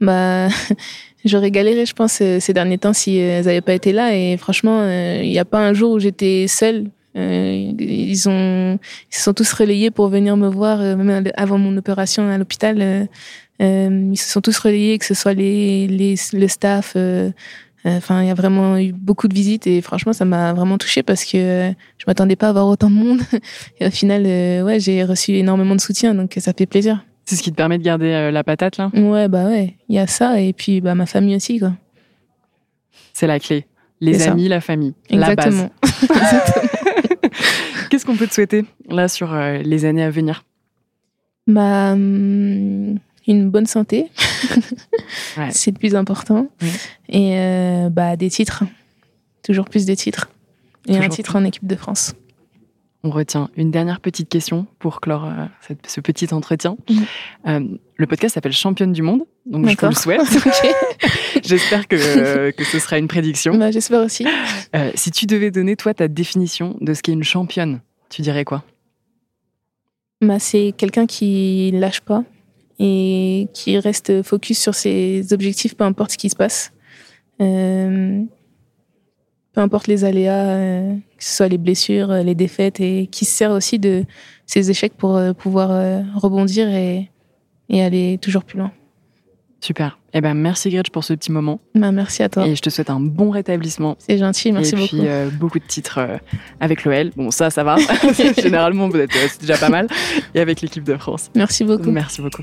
bah, 0.00 0.48
j'aurais 1.24 1.50
galéré, 1.50 1.84
je 1.84 1.92
pense, 1.92 2.20
euh, 2.22 2.40
ces 2.40 2.52
derniers 2.52 2.78
temps 2.78 2.92
si 2.92 3.20
euh, 3.20 3.38
elles 3.38 3.44
n'avaient 3.46 3.60
pas 3.60 3.74
été 3.74 3.92
là. 3.92 4.14
Et 4.16 4.36
franchement, 4.36 4.80
euh, 4.80 5.20
il 5.22 5.30
n'y 5.30 5.38
a 5.38 5.44
pas 5.44 5.60
un 5.60 5.72
jour 5.72 5.92
où 5.92 5.98
j'étais 5.98 6.46
seule. 6.48 6.86
Euh, 7.16 7.72
ils 7.78 8.28
ont, 8.28 8.78
ils 9.10 9.14
se 9.16 9.22
sont 9.22 9.34
tous 9.34 9.52
relayés 9.52 9.90
pour 9.90 10.08
venir 10.08 10.36
me 10.36 10.48
voir, 10.48 10.78
même 10.96 11.24
avant 11.36 11.58
mon 11.58 11.76
opération 11.76 12.28
à 12.30 12.38
l'hôpital. 12.38 13.08
ils 13.60 14.16
se 14.16 14.30
sont 14.32 14.40
tous 14.40 14.58
relayés, 14.58 14.96
que 14.98 15.04
ce 15.04 15.14
soit 15.14 15.34
les, 15.34 15.86
les 15.88 16.14
le 16.32 16.48
staff. 16.48 16.96
Euh, 17.86 17.88
euh, 17.88 17.96
Enfin, 17.96 18.22
il 18.22 18.28
y 18.28 18.30
a 18.30 18.34
vraiment 18.34 18.76
eu 18.78 18.92
beaucoup 18.92 19.28
de 19.28 19.34
visites 19.34 19.66
et 19.66 19.80
franchement, 19.80 20.12
ça 20.12 20.24
m'a 20.24 20.52
vraiment 20.52 20.78
touchée 20.78 21.02
parce 21.02 21.24
que 21.24 21.36
euh, 21.36 21.70
je 21.98 22.04
m'attendais 22.06 22.36
pas 22.36 22.46
à 22.46 22.50
avoir 22.50 22.66
autant 22.68 22.90
de 22.90 22.94
monde. 22.94 23.20
Et 23.80 23.86
au 23.86 23.90
final, 23.90 24.24
euh, 24.26 24.62
ouais, 24.62 24.78
j'ai 24.80 25.04
reçu 25.04 25.32
énormément 25.32 25.74
de 25.74 25.80
soutien, 25.80 26.14
donc 26.14 26.34
ça 26.38 26.52
fait 26.56 26.66
plaisir. 26.66 27.04
c'est 27.24 27.36
ce 27.36 27.42
qui 27.42 27.50
te 27.50 27.56
permet 27.56 27.78
de 27.78 27.82
garder 27.84 28.06
euh, 28.12 28.30
la 28.30 28.44
patate, 28.44 28.76
là? 28.78 28.90
Ouais, 28.94 29.28
bah 29.28 29.46
ouais, 29.46 29.76
il 29.88 29.96
y 29.96 29.98
a 29.98 30.06
ça 30.06 30.40
et 30.40 30.52
puis 30.52 30.80
bah 30.80 30.94
ma 30.94 31.06
famille 31.06 31.36
aussi 31.36 31.58
quoi. 31.58 31.72
C'est 33.12 33.26
la 33.26 33.38
clé. 33.40 33.66
Les 34.00 34.18
ça. 34.18 34.32
amis, 34.32 34.48
la 34.48 34.60
famille, 34.60 34.94
la 35.10 35.34
base. 35.34 35.46
Exactement. 35.46 35.70
Exactement. 36.02 36.68
Qu'est-ce 37.88 38.04
qu'on 38.06 38.16
peut 38.16 38.26
te 38.26 38.34
souhaiter, 38.34 38.64
là, 38.88 39.06
sur 39.06 39.32
euh, 39.32 39.58
les 39.58 39.84
années 39.84 40.02
à 40.02 40.10
venir? 40.10 40.44
Bah 41.46 41.92
hum, 41.92 42.98
une 43.26 43.50
bonne 43.50 43.66
santé, 43.66 44.06
Ouais. 45.36 45.50
c'est 45.50 45.70
le 45.70 45.78
plus 45.78 45.94
important 45.94 46.48
Oui. 46.60 46.68
et 47.08 47.38
euh, 47.38 47.88
bah 47.88 48.16
des 48.16 48.30
titres, 48.30 48.64
toujours 49.42 49.66
plus 49.68 49.86
de 49.86 49.94
titres 49.94 50.28
et 50.88 50.96
un 50.96 51.08
titre 51.08 51.36
en 51.36 51.44
équipe 51.44 51.66
de 51.66 51.76
France. 51.76 52.14
On 53.04 53.10
retient 53.10 53.50
une 53.56 53.72
dernière 53.72 53.98
petite 54.00 54.28
question 54.28 54.66
pour 54.78 55.00
clore 55.00 55.24
euh, 55.24 55.46
cette- 55.66 55.88
ce 55.88 56.00
petit 56.00 56.32
entretien. 56.32 56.76
Mhm. 56.88 57.04
Euh, 57.48 57.60
le 57.96 58.06
podcast 58.06 58.34
s'appelle 58.34 58.52
Championne 58.52 58.92
du 58.92 59.02
monde, 59.02 59.22
donc 59.46 59.64
je 59.64 59.70
D'accord. 59.70 59.88
le 59.90 59.94
souhaite. 59.96 60.20
J'espère 61.44 61.88
que, 61.88 62.50
que 62.52 62.64
ce 62.64 62.78
sera 62.78 62.98
une 62.98 63.08
prédiction. 63.08 63.56
Bah, 63.56 63.70
j'espère 63.72 64.02
aussi. 64.04 64.24
Si 64.94 65.10
tu 65.10 65.26
devais 65.26 65.50
donner, 65.50 65.74
toi, 65.76 65.94
ta 65.94 66.06
définition 66.06 66.76
de 66.80 66.94
ce 66.94 67.02
qu'est 67.02 67.12
une 67.12 67.24
championne, 67.24 67.80
tu 68.08 68.22
dirais 68.22 68.44
quoi? 68.44 68.62
Bah, 70.20 70.38
c'est 70.38 70.72
quelqu'un 70.76 71.06
qui 71.06 71.72
lâche 71.74 72.00
pas 72.00 72.22
et 72.84 73.48
qui 73.54 73.78
reste 73.78 74.22
focus 74.22 74.58
sur 74.58 74.74
ses 74.74 75.32
objectifs, 75.32 75.76
peu 75.76 75.84
importe 75.84 76.10
ce 76.12 76.18
qui 76.18 76.28
se 76.28 76.34
passe. 76.36 76.72
Euh, 77.40 78.22
peu 79.52 79.60
importe 79.60 79.86
les 79.86 80.04
aléas, 80.04 80.46
euh, 80.46 80.94
que 81.16 81.24
ce 81.24 81.36
soit 81.36 81.48
les 81.48 81.58
blessures, 81.58 82.10
euh, 82.10 82.22
les 82.22 82.34
défaites, 82.34 82.80
et 82.80 83.06
qui 83.06 83.24
se 83.24 83.32
sert 83.36 83.50
aussi 83.52 83.78
de 83.78 84.04
ses 84.46 84.70
échecs 84.70 84.94
pour 84.96 85.16
euh, 85.16 85.32
pouvoir 85.32 85.68
rebondir 86.16 86.68
et, 86.68 87.10
et 87.68 87.82
aller 87.82 88.18
toujours 88.20 88.44
plus 88.44 88.58
loin. 88.58 88.72
Super. 89.60 90.00
Eh 90.12 90.20
ben, 90.20 90.34
merci 90.34 90.70
Gretch 90.70 90.90
pour 90.90 91.04
ce 91.04 91.14
petit 91.14 91.30
moment. 91.30 91.60
Bah, 91.76 91.92
merci 91.92 92.24
à 92.24 92.28
toi. 92.28 92.48
Et 92.48 92.56
je 92.56 92.60
te 92.60 92.68
souhaite 92.68 92.90
un 92.90 92.98
bon 92.98 93.30
rétablissement. 93.30 93.94
C'est 93.98 94.18
gentil, 94.18 94.50
merci 94.50 94.74
et 94.74 94.76
beaucoup. 94.76 94.96
puis 94.96 95.06
euh, 95.06 95.30
beaucoup 95.30 95.60
de 95.60 95.64
titres 95.64 96.00
avec 96.58 96.84
l'OL. 96.84 97.12
Bon, 97.16 97.30
ça, 97.30 97.50
ça 97.50 97.62
va. 97.62 97.76
Généralement, 98.42 98.88
vous 98.88 98.96
êtes, 98.96 99.12
c'est 99.12 99.40
déjà 99.40 99.56
pas 99.56 99.68
mal. 99.68 99.86
Et 100.34 100.40
avec 100.40 100.62
l'équipe 100.62 100.82
de 100.82 100.96
France. 100.96 101.30
Merci 101.36 101.62
beaucoup. 101.64 101.92
Merci 101.92 102.20
beaucoup. 102.22 102.42